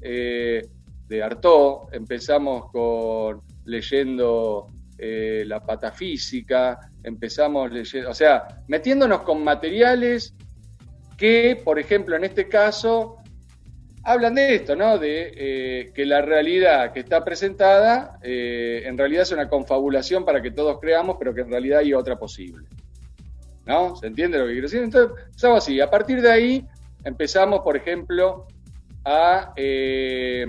eh, 0.00 0.62
de 1.10 1.22
Artaud. 1.22 1.92
Empezamos 1.92 2.70
con 2.70 3.42
leyendo 3.64 4.68
eh, 4.96 5.44
la 5.46 5.60
patafísica, 5.60 6.78
empezamos 7.02 7.70
leyendo, 7.70 8.10
o 8.10 8.14
sea, 8.14 8.62
metiéndonos 8.68 9.22
con 9.22 9.42
materiales 9.42 10.34
que, 11.18 11.60
por 11.62 11.78
ejemplo, 11.78 12.16
en 12.16 12.24
este 12.24 12.48
caso, 12.48 13.16
hablan 14.04 14.36
de 14.36 14.54
esto, 14.54 14.76
¿no? 14.76 14.98
De 14.98 15.32
eh, 15.36 15.92
que 15.92 16.06
la 16.06 16.22
realidad 16.22 16.92
que 16.92 17.00
está 17.00 17.24
presentada 17.24 18.18
eh, 18.22 18.82
en 18.86 18.96
realidad 18.96 19.22
es 19.22 19.32
una 19.32 19.48
confabulación 19.48 20.24
para 20.24 20.40
que 20.40 20.52
todos 20.52 20.78
creamos, 20.80 21.16
pero 21.18 21.34
que 21.34 21.40
en 21.40 21.50
realidad 21.50 21.80
hay 21.80 21.92
otra 21.92 22.18
posible. 22.18 22.66
¿No? 23.66 23.94
¿Se 23.96 24.06
entiende 24.06 24.38
lo 24.38 24.46
que 24.46 24.52
quiero 24.52 24.66
decir? 24.66 24.82
Entonces, 24.82 25.16
es 25.36 25.44
algo 25.44 25.56
así. 25.58 25.80
A 25.80 25.90
partir 25.90 26.22
de 26.22 26.30
ahí 26.30 26.66
empezamos, 27.04 27.60
por 27.60 27.76
ejemplo, 27.76 28.46
a, 29.04 29.52
eh, 29.56 30.46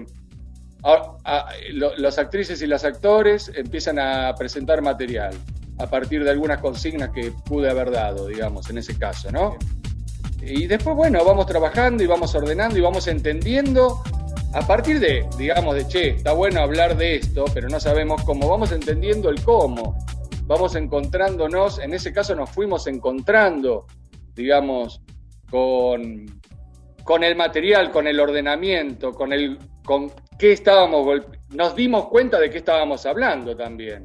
a- 0.84 1.18
a- 1.24 1.50
lo- 1.74 1.96
las 1.98 2.18
actrices 2.18 2.62
y 2.62 2.68
los 2.68 2.84
actores 2.84 3.52
empiezan 3.56 4.00
a 4.00 4.34
presentar 4.36 4.82
material 4.82 5.34
a 5.80 5.88
partir 5.88 6.24
de 6.24 6.30
algunas 6.32 6.60
consignas 6.60 7.10
que 7.10 7.32
pude 7.46 7.70
haber 7.70 7.92
dado, 7.92 8.28
digamos, 8.28 8.70
en 8.70 8.78
ese 8.78 8.98
caso, 8.98 9.32
¿no? 9.32 9.58
Y 10.42 10.66
después, 10.68 10.96
bueno, 10.96 11.24
vamos 11.24 11.46
trabajando 11.46 12.04
y 12.04 12.08
vamos 12.08 12.34
ordenando 12.36 12.78
y 12.78 12.82
vamos 12.82 13.08
entendiendo 13.08 14.02
a 14.54 14.66
partir 14.68 15.00
de, 15.00 15.26
digamos, 15.38 15.76
de, 15.76 15.88
che, 15.88 16.10
está 16.10 16.34
bueno 16.34 16.62
hablar 16.62 16.98
de 16.98 17.16
esto, 17.16 17.46
pero 17.54 17.70
no 17.70 17.80
sabemos 17.80 18.24
cómo, 18.24 18.50
vamos 18.50 18.72
entendiendo 18.72 19.30
el 19.30 19.42
cómo, 19.44 19.96
vamos 20.46 20.76
encontrándonos, 20.76 21.80
en 21.80 21.94
ese 21.94 22.12
caso 22.12 22.36
nos 22.36 22.50
fuimos 22.50 22.86
encontrando, 22.88 23.86
digamos, 24.36 25.02
con, 25.50 26.26
con 27.04 27.24
el 27.24 27.36
material, 27.36 27.92
con 27.92 28.08
el 28.08 28.20
ordenamiento, 28.20 29.12
con, 29.14 29.32
el, 29.34 29.58
con 29.86 30.12
qué 30.42 30.54
estábamos, 30.54 31.22
nos 31.50 31.76
dimos 31.76 32.08
cuenta 32.08 32.40
de 32.40 32.50
qué 32.50 32.58
estábamos 32.58 33.06
hablando 33.06 33.56
también. 33.56 34.04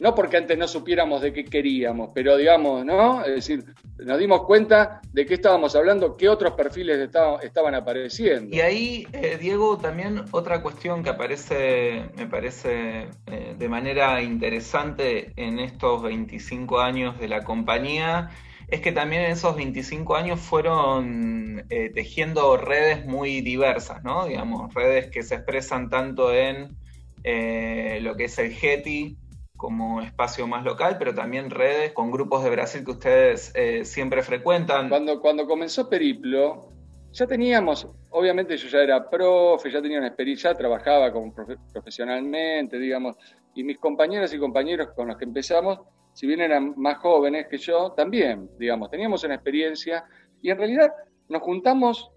No 0.00 0.14
porque 0.14 0.38
antes 0.38 0.56
no 0.56 0.66
supiéramos 0.66 1.20
de 1.20 1.30
qué 1.30 1.44
queríamos, 1.44 2.08
pero 2.14 2.38
digamos, 2.38 2.86
¿no? 2.86 3.22
Es 3.22 3.34
decir, 3.34 3.62
nos 3.98 4.18
dimos 4.18 4.44
cuenta 4.44 5.02
de 5.12 5.26
qué 5.26 5.34
estábamos 5.34 5.76
hablando, 5.76 6.16
qué 6.16 6.30
otros 6.30 6.52
perfiles 6.52 6.98
estaban 7.42 7.74
apareciendo. 7.74 8.56
Y 8.56 8.60
ahí, 8.60 9.06
eh, 9.12 9.36
Diego, 9.38 9.76
también 9.76 10.24
otra 10.30 10.62
cuestión 10.62 11.04
que 11.04 11.10
aparece, 11.10 12.08
me 12.16 12.26
parece 12.26 13.08
eh, 13.26 13.54
de 13.58 13.68
manera 13.68 14.22
interesante 14.22 15.34
en 15.36 15.58
estos 15.58 16.02
25 16.02 16.80
años 16.80 17.18
de 17.18 17.28
la 17.28 17.44
compañía, 17.44 18.30
es 18.68 18.80
que 18.80 18.92
también 18.92 19.22
en 19.22 19.30
esos 19.32 19.54
25 19.56 20.16
años 20.16 20.40
fueron 20.40 21.64
eh, 21.70 21.90
tejiendo 21.90 22.56
redes 22.56 23.06
muy 23.06 23.40
diversas, 23.40 24.02
¿no? 24.02 24.26
Digamos, 24.26 24.74
redes 24.74 25.08
que 25.10 25.22
se 25.22 25.36
expresan 25.36 25.88
tanto 25.88 26.32
en 26.34 26.76
eh, 27.22 28.00
lo 28.02 28.16
que 28.16 28.24
es 28.24 28.38
el 28.38 28.52
GETI 28.52 29.16
como 29.56 30.02
espacio 30.02 30.46
más 30.46 30.64
local, 30.64 30.96
pero 30.98 31.14
también 31.14 31.50
redes 31.50 31.92
con 31.92 32.10
grupos 32.10 32.44
de 32.44 32.50
Brasil 32.50 32.84
que 32.84 32.90
ustedes 32.90 33.52
eh, 33.54 33.84
siempre 33.84 34.22
frecuentan. 34.22 34.88
Cuando, 34.88 35.20
cuando 35.20 35.46
comenzó 35.46 35.88
Periplo, 35.88 36.72
ya 37.12 37.26
teníamos, 37.26 37.88
obviamente 38.10 38.56
yo 38.56 38.68
ya 38.68 38.80
era 38.80 39.08
profe, 39.08 39.70
ya 39.70 39.80
tenía 39.80 39.98
una 39.98 40.08
experiencia, 40.08 40.50
ya 40.50 40.58
trabajaba 40.58 41.10
como 41.12 41.32
profe- 41.34 41.58
profesionalmente, 41.72 42.78
digamos, 42.78 43.16
y 43.54 43.64
mis 43.64 43.78
compañeras 43.78 44.32
y 44.34 44.38
compañeros 44.38 44.88
con 44.94 45.08
los 45.08 45.16
que 45.16 45.24
empezamos, 45.24 45.80
si 46.16 46.26
bien 46.26 46.40
eran 46.40 46.72
más 46.78 46.96
jóvenes 46.96 47.46
que 47.46 47.58
yo, 47.58 47.92
también, 47.92 48.48
digamos, 48.58 48.90
teníamos 48.90 49.22
una 49.24 49.34
experiencia 49.34 50.02
y 50.40 50.50
en 50.50 50.56
realidad 50.56 50.90
nos 51.28 51.42
juntamos 51.42 52.10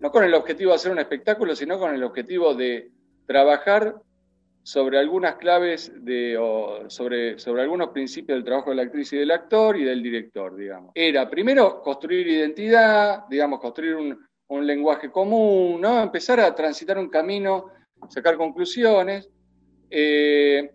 no 0.00 0.10
con 0.10 0.24
el 0.24 0.32
objetivo 0.32 0.70
de 0.70 0.76
hacer 0.76 0.90
un 0.90 0.98
espectáculo, 0.98 1.54
sino 1.54 1.78
con 1.78 1.94
el 1.94 2.02
objetivo 2.02 2.54
de 2.54 2.90
trabajar 3.26 3.94
sobre 4.62 4.98
algunas 4.98 5.34
claves 5.36 5.92
de, 6.02 6.38
o 6.38 6.88
sobre, 6.88 7.38
sobre 7.38 7.60
algunos 7.60 7.90
principios 7.90 8.36
del 8.36 8.44
trabajo 8.44 8.70
de 8.70 8.76
la 8.76 8.82
actriz 8.84 9.12
y 9.12 9.18
del 9.18 9.30
actor 9.30 9.76
y 9.76 9.84
del 9.84 10.02
director, 10.02 10.56
digamos. 10.56 10.92
Era 10.94 11.28
primero 11.28 11.82
construir 11.82 12.26
identidad, 12.28 13.26
digamos, 13.28 13.60
construir 13.60 13.96
un, 13.96 14.18
un 14.48 14.66
lenguaje 14.66 15.10
común. 15.10 15.84
Empezar 15.84 16.40
a 16.40 16.54
transitar 16.54 16.96
un 16.98 17.10
camino, 17.10 17.66
sacar 18.08 18.38
conclusiones. 18.38 19.28
eh, 19.90 20.70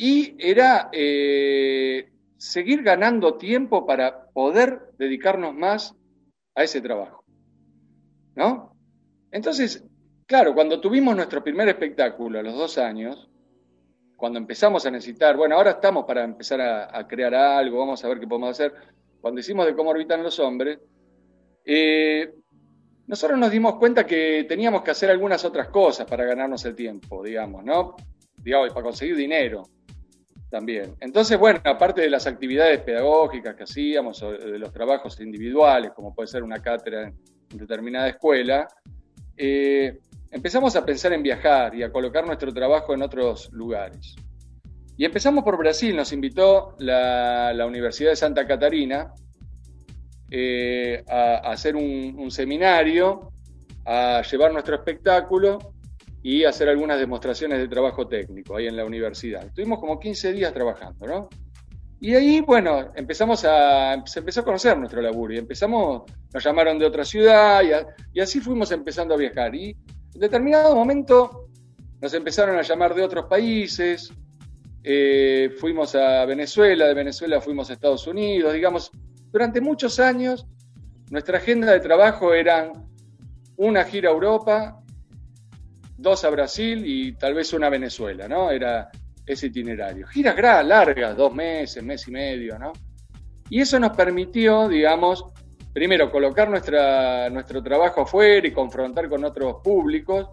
y 0.00 0.34
era 0.38 0.88
eh, 0.92 2.10
seguir 2.36 2.82
ganando 2.82 3.36
tiempo 3.36 3.86
para 3.86 4.26
poder 4.26 4.92
dedicarnos 4.98 5.54
más 5.54 5.94
a 6.54 6.62
ese 6.62 6.80
trabajo. 6.80 7.24
¿No? 8.34 8.74
Entonces, 9.30 9.84
Claro, 10.30 10.54
cuando 10.54 10.80
tuvimos 10.80 11.16
nuestro 11.16 11.42
primer 11.42 11.68
espectáculo 11.70 12.38
a 12.38 12.42
los 12.44 12.54
dos 12.54 12.78
años, 12.78 13.28
cuando 14.14 14.38
empezamos 14.38 14.86
a 14.86 14.90
necesitar, 14.92 15.36
bueno, 15.36 15.56
ahora 15.56 15.72
estamos 15.72 16.04
para 16.04 16.22
empezar 16.22 16.60
a, 16.60 17.04
crear 17.08 17.34
algo, 17.34 17.80
vamos 17.80 18.04
a 18.04 18.08
ver 18.08 18.20
qué 18.20 18.28
podemos 18.28 18.50
hacer. 18.50 18.72
Cuando 19.20 19.40
hicimos 19.40 19.66
de 19.66 19.74
cómo 19.74 19.90
orbitan 19.90 20.22
los 20.22 20.38
hombres, 20.38 20.78
eh, 21.64 22.32
nosotros 23.08 23.40
nos 23.40 23.50
dimos 23.50 23.74
cuenta 23.74 24.06
que 24.06 24.46
teníamos 24.48 24.82
que 24.82 24.92
hacer 24.92 25.10
algunas 25.10 25.44
otras 25.44 25.68
cosas 25.68 26.06
para 26.06 26.24
ganarnos 26.24 26.64
el 26.64 26.76
tiempo, 26.76 27.24
digamos, 27.24 27.64
¿no? 27.64 27.96
Digamos, 28.36 28.68
para 28.68 28.84
conseguir 28.84 29.16
dinero 29.16 29.64
también. 30.50 30.96
Entonces, 31.00 31.38
bueno, 31.38 31.60
aparte 31.64 32.02
de 32.02 32.10
las 32.10 32.26
actividades 32.26 32.80
pedagógicas 32.80 33.54
que 33.54 33.62
hacíamos, 33.62 34.22
o 34.22 34.32
de 34.32 34.58
los 34.58 34.72
trabajos 34.72 35.20
individuales, 35.20 35.92
como 35.94 36.14
puede 36.14 36.26
ser 36.26 36.42
una 36.42 36.60
cátedra 36.60 37.04
en 37.04 37.58
determinada 37.58 38.08
escuela, 38.08 38.68
eh, 39.36 40.00
empezamos 40.30 40.76
a 40.76 40.84
pensar 40.84 41.12
en 41.12 41.22
viajar 41.22 41.74
y 41.74 41.82
a 41.82 41.92
colocar 41.92 42.26
nuestro 42.26 42.52
trabajo 42.52 42.92
en 42.94 43.02
otros 43.02 43.50
lugares. 43.52 44.16
Y 44.96 45.04
empezamos 45.04 45.44
por 45.44 45.56
Brasil, 45.56 45.96
nos 45.96 46.12
invitó 46.12 46.74
la, 46.78 47.54
la 47.54 47.64
Universidad 47.66 48.10
de 48.10 48.16
Santa 48.16 48.46
Catarina 48.46 49.14
eh, 50.32 51.02
a, 51.08 51.50
hacer 51.50 51.74
un, 51.74 52.30
seminario, 52.30 53.32
a 53.84 54.22
llevar 54.22 54.52
nuestro 54.52 54.76
espectáculo 54.76 55.58
y 56.22 56.44
hacer 56.44 56.68
algunas 56.68 56.98
demostraciones 56.98 57.58
de 57.58 57.68
trabajo 57.68 58.06
técnico 58.06 58.56
ahí 58.56 58.66
en 58.66 58.76
la 58.76 58.84
universidad. 58.84 59.44
Estuvimos 59.44 59.78
como 59.78 59.98
15 59.98 60.32
días 60.32 60.52
trabajando, 60.52 61.06
¿no? 61.06 61.28
Y 62.02 62.14
ahí, 62.14 62.40
bueno, 62.40 62.92
empezamos 62.94 63.44
a, 63.44 64.02
se 64.06 64.20
empezó 64.20 64.40
a 64.40 64.44
conocer 64.44 64.76
nuestro 64.78 65.02
laburo 65.02 65.34
y 65.34 65.38
empezamos, 65.38 66.02
nos 66.32 66.42
llamaron 66.44 66.78
de 66.78 66.86
otra 66.86 67.04
ciudad 67.04 67.62
y, 67.62 67.72
a, 67.72 67.86
y 68.12 68.20
así 68.20 68.40
fuimos 68.40 68.72
empezando 68.72 69.14
a 69.14 69.18
viajar. 69.18 69.54
Y 69.54 69.76
en 70.14 70.20
determinado 70.20 70.74
momento 70.74 71.48
nos 72.00 72.14
empezaron 72.14 72.56
a 72.56 72.62
llamar 72.62 72.94
de 72.94 73.02
otros 73.02 73.26
países, 73.26 74.10
eh, 74.82 75.54
fuimos 75.58 75.94
a 75.94 76.24
Venezuela, 76.24 76.86
de 76.86 76.94
Venezuela 76.94 77.40
fuimos 77.40 77.68
a 77.68 77.74
Estados 77.74 78.06
Unidos, 78.06 78.54
digamos, 78.54 78.90
durante 79.30 79.60
muchos 79.60 80.00
años 80.00 80.46
nuestra 81.10 81.38
agenda 81.38 81.70
de 81.72 81.80
trabajo 81.80 82.32
eran 82.32 82.88
una 83.56 83.84
gira 83.84 84.08
a 84.08 84.12
Europa, 84.12 84.80
dos 86.00 86.24
a 86.24 86.30
Brasil 86.30 86.82
y 86.84 87.12
tal 87.12 87.34
vez 87.34 87.52
una 87.52 87.66
a 87.66 87.70
Venezuela, 87.70 88.26
¿no? 88.26 88.50
Era 88.50 88.90
ese 89.26 89.48
itinerario. 89.48 90.06
Giras 90.08 90.64
largas, 90.64 91.16
dos 91.16 91.32
meses, 91.34 91.82
mes 91.82 92.06
y 92.08 92.10
medio, 92.10 92.58
¿no? 92.58 92.72
Y 93.48 93.60
eso 93.60 93.78
nos 93.78 93.96
permitió, 93.96 94.68
digamos, 94.68 95.24
primero 95.72 96.10
colocar 96.10 96.48
nuestra, 96.48 97.28
nuestro 97.30 97.62
trabajo 97.62 98.02
afuera 98.02 98.46
y 98.46 98.52
confrontar 98.52 99.08
con 99.08 99.24
otros 99.24 99.56
públicos, 99.62 100.28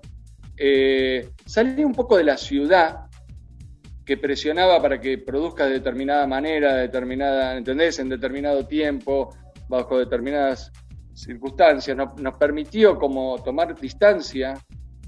eh, 0.55 1.29
salir 1.45 1.85
un 1.85 1.93
poco 1.93 2.17
de 2.17 2.23
la 2.23 2.37
ciudad 2.37 3.07
que 4.05 4.17
presionaba 4.17 4.81
para 4.81 5.01
que 5.01 5.17
produzca 5.17 5.65
de 5.65 5.73
determinada 5.73 6.25
manera, 6.25 6.75
determinada, 6.75 7.57
¿entendés? 7.57 7.99
En 7.99 8.07
determinado 8.07 8.65
tiempo, 8.65 9.35
bajo 9.67 9.99
determinadas 9.99 10.71
circunstancias, 11.13 11.97
nos 11.97 12.33
permitió 12.35 12.97
como 12.97 13.41
tomar 13.43 13.77
distancia 13.79 14.53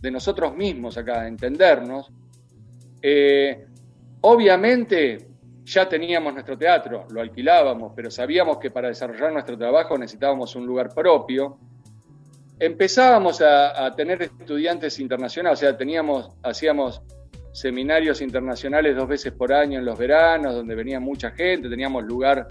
de 0.01 0.11
nosotros 0.11 0.55
mismos 0.55 0.97
acá, 0.97 1.27
entendernos. 1.27 2.11
Eh, 3.01 3.65
obviamente 4.21 5.27
ya 5.63 5.87
teníamos 5.87 6.33
nuestro 6.33 6.57
teatro, 6.57 7.05
lo 7.11 7.21
alquilábamos, 7.21 7.93
pero 7.95 8.09
sabíamos 8.09 8.57
que 8.57 8.71
para 8.71 8.87
desarrollar 8.87 9.31
nuestro 9.31 9.57
trabajo 9.57 9.97
necesitábamos 9.97 10.55
un 10.55 10.65
lugar 10.65 10.93
propio. 10.93 11.57
Empezábamos 12.57 13.41
a, 13.41 13.85
a 13.85 13.95
tener 13.95 14.23
estudiantes 14.23 14.99
internacionales, 14.99 15.59
o 15.59 15.61
sea, 15.61 15.77
teníamos, 15.77 16.31
hacíamos 16.43 17.01
seminarios 17.51 18.21
internacionales 18.21 18.95
dos 18.95 19.07
veces 19.07 19.31
por 19.31 19.53
año 19.53 19.79
en 19.79 19.85
los 19.85 19.97
veranos, 19.97 20.53
donde 20.53 20.75
venía 20.75 20.99
mucha 20.99 21.31
gente, 21.31 21.69
teníamos 21.69 22.03
lugar 22.03 22.47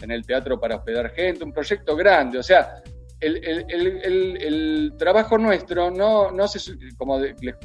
en 0.00 0.10
el 0.10 0.24
teatro 0.26 0.58
para 0.60 0.76
hospedar 0.76 1.10
gente, 1.10 1.44
un 1.44 1.52
proyecto 1.52 1.96
grande, 1.96 2.38
o 2.38 2.42
sea, 2.42 2.82
el, 3.24 3.66
el, 3.68 4.36
el, 4.42 4.92
trabajo 4.98 5.38
nuestro 5.38 5.90
no, 5.90 6.30
no 6.30 6.48
se, 6.48 6.76
como 6.96 7.18
les 7.18 7.56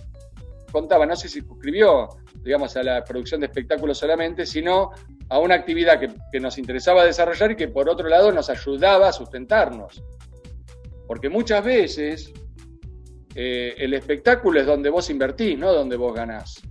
contaba, 0.71 1.05
no 1.05 1.15
se 1.15 1.27
circunscribió, 1.27 2.09
digamos, 2.43 2.75
a 2.77 2.83
la 2.83 3.03
producción 3.03 3.41
de 3.41 3.47
espectáculos 3.47 3.97
solamente, 3.97 4.45
sino 4.45 4.91
a 5.29 5.39
una 5.39 5.55
actividad 5.55 5.99
que, 5.99 6.09
que 6.31 6.39
nos 6.39 6.57
interesaba 6.57 7.05
desarrollar 7.05 7.51
y 7.51 7.55
que 7.55 7.67
por 7.67 7.89
otro 7.89 8.07
lado 8.07 8.31
nos 8.31 8.49
ayudaba 8.49 9.09
a 9.09 9.13
sustentarnos. 9.13 10.03
Porque 11.07 11.29
muchas 11.29 11.63
veces 11.63 12.33
eh, 13.35 13.75
el 13.77 13.93
espectáculo 13.93 14.59
es 14.59 14.65
donde 14.65 14.89
vos 14.89 15.09
invertís, 15.09 15.57
no 15.57 15.71
donde 15.71 15.95
vos 15.95 16.13
ganás. 16.13 16.61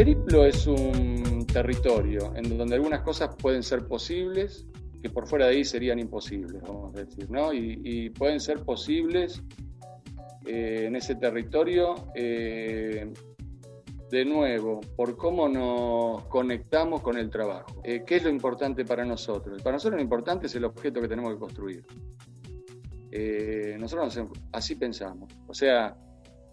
Periplo 0.00 0.46
es 0.46 0.66
un 0.66 1.44
territorio 1.46 2.32
en 2.34 2.56
donde 2.56 2.74
algunas 2.74 3.02
cosas 3.02 3.36
pueden 3.36 3.62
ser 3.62 3.86
posibles 3.86 4.66
que 5.02 5.10
por 5.10 5.26
fuera 5.26 5.44
de 5.44 5.56
ahí 5.56 5.62
serían 5.62 5.98
imposibles, 5.98 6.62
vamos 6.62 6.94
a 6.94 7.00
decir, 7.02 7.30
¿no? 7.30 7.52
Y, 7.52 8.08
pueden 8.08 8.40
ser 8.40 8.60
posibles 8.60 9.42
eh, 10.46 10.84
en 10.86 10.96
ese 10.96 11.16
territorio, 11.16 11.96
eh, 12.14 13.12
de 14.10 14.24
nuevo, 14.24 14.80
por 14.96 15.18
cómo 15.18 15.50
nos 15.50 16.24
conectamos 16.28 17.02
con 17.02 17.18
el 17.18 17.28
trabajo. 17.28 17.82
Eh, 17.84 18.02
¿Qué 18.06 18.16
es 18.16 18.24
lo 18.24 18.30
importante 18.30 18.86
para 18.86 19.04
nosotros? 19.04 19.60
Para 19.60 19.76
nosotros 19.76 19.98
lo 19.98 20.02
importante 20.02 20.46
es 20.46 20.54
el 20.54 20.64
objeto 20.64 21.02
que 21.02 21.08
tenemos 21.08 21.34
que 21.34 21.38
construir. 21.38 21.84
Nosotros 23.78 24.18
así 24.50 24.76
pensamos. 24.76 25.30
O 25.46 25.52
sea, 25.52 25.94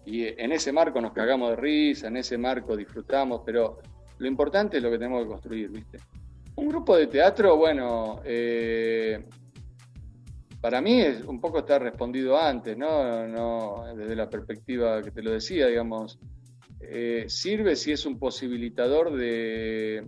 y 0.08 0.26
en 0.26 0.52
ese 0.52 0.72
marco 0.72 1.00
nos 1.00 1.12
cagamos 1.12 1.50
de 1.50 1.56
risa, 1.56 2.08
en 2.08 2.16
ese 2.16 2.38
marco 2.38 2.76
disfrutamos, 2.76 3.42
pero 3.44 3.78
lo 4.18 4.26
importante 4.26 4.78
es 4.78 4.82
lo 4.82 4.90
que 4.90 4.98
tenemos 4.98 5.22
que 5.22 5.28
construir, 5.28 5.68
¿viste? 5.70 5.98
Un 6.56 6.68
grupo 6.68 6.96
de 6.96 7.06
teatro, 7.06 7.56
bueno, 7.56 8.20
eh, 8.24 9.22
para 10.60 10.80
mí 10.80 11.00
es, 11.00 11.22
un 11.22 11.40
poco 11.40 11.58
está 11.58 11.78
respondido 11.78 12.38
antes, 12.38 12.76
¿no? 12.76 13.28
¿no? 13.28 13.84
Desde 13.94 14.16
la 14.16 14.28
perspectiva 14.30 15.02
que 15.02 15.10
te 15.10 15.22
lo 15.22 15.30
decía, 15.30 15.66
digamos, 15.66 16.18
eh, 16.80 17.26
sirve 17.28 17.76
si 17.76 17.92
es 17.92 18.06
un 18.06 18.18
posibilitador 18.18 19.14
de, 19.14 20.04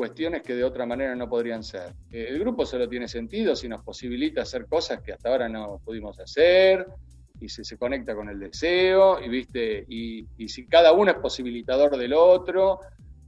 cuestiones 0.00 0.42
que 0.42 0.54
de 0.54 0.64
otra 0.64 0.86
manera 0.86 1.14
no 1.14 1.28
podrían 1.28 1.62
ser. 1.62 1.92
Eh, 2.10 2.28
el 2.30 2.38
grupo 2.38 2.64
solo 2.64 2.88
tiene 2.88 3.06
sentido 3.06 3.54
si 3.54 3.68
nos 3.68 3.82
posibilita 3.82 4.40
hacer 4.40 4.66
cosas 4.66 5.02
que 5.02 5.12
hasta 5.12 5.28
ahora 5.28 5.46
no 5.46 5.78
pudimos 5.84 6.18
hacer, 6.18 6.86
y 7.40 7.48
si 7.48 7.64
se 7.64 7.76
conecta 7.76 8.14
con 8.14 8.28
el 8.28 8.38
deseo, 8.38 9.20
y, 9.20 9.28
¿viste? 9.28 9.84
Y, 9.88 10.26
y 10.36 10.48
si 10.48 10.66
cada 10.66 10.92
uno 10.92 11.10
es 11.10 11.18
posibilitador 11.18 11.96
del 11.96 12.12
otro, 12.12 12.80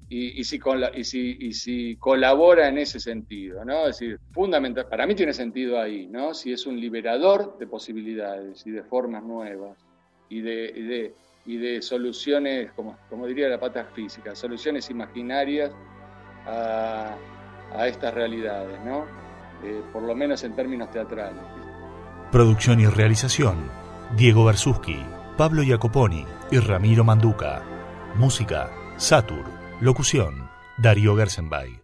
y, 0.08 0.40
y, 0.40 0.44
si, 0.44 0.60
y, 0.94 1.04
si, 1.04 1.36
y 1.40 1.52
si 1.54 1.96
colabora 1.96 2.68
en 2.68 2.76
ese 2.76 3.00
sentido, 3.00 3.64
¿no? 3.64 3.86
Es 3.86 3.98
decir, 3.98 4.20
fundamental, 4.32 4.86
para 4.86 5.06
mí 5.06 5.14
tiene 5.14 5.32
sentido 5.32 5.80
ahí, 5.80 6.06
¿no? 6.06 6.34
Si 6.34 6.52
es 6.52 6.66
un 6.66 6.78
liberador 6.78 7.56
de 7.58 7.66
posibilidades 7.66 8.66
y 8.66 8.72
de 8.72 8.82
formas 8.82 9.22
nuevas 9.22 9.78
y 10.28 10.42
de, 10.42 10.70
y 10.76 10.82
de, 10.82 11.14
y 11.46 11.56
de 11.56 11.80
soluciones, 11.80 12.72
como, 12.72 12.98
como 13.08 13.26
diría 13.26 13.48
la 13.48 13.58
pata 13.58 13.86
física, 13.86 14.34
soluciones 14.34 14.90
imaginarias 14.90 15.72
a, 16.46 17.16
a 17.74 17.88
estas 17.88 18.12
realidades, 18.12 18.78
¿no? 18.84 19.06
Eh, 19.64 19.80
por 19.92 20.02
lo 20.02 20.14
menos 20.14 20.44
en 20.44 20.54
términos 20.54 20.90
teatrales. 20.90 21.42
Producción 22.30 22.80
y 22.80 22.86
realización, 22.86 23.70
Diego 24.16 24.44
Bersuski, 24.44 25.02
Pablo 25.38 25.62
Jacoponi 25.62 26.26
y 26.50 26.58
Ramiro 26.58 27.02
Manduca. 27.02 27.62
Música, 28.14 28.70
Satur. 28.98 29.44
Locución, 29.80 30.50
Darío 30.76 31.16
Gersenbay. 31.16 31.80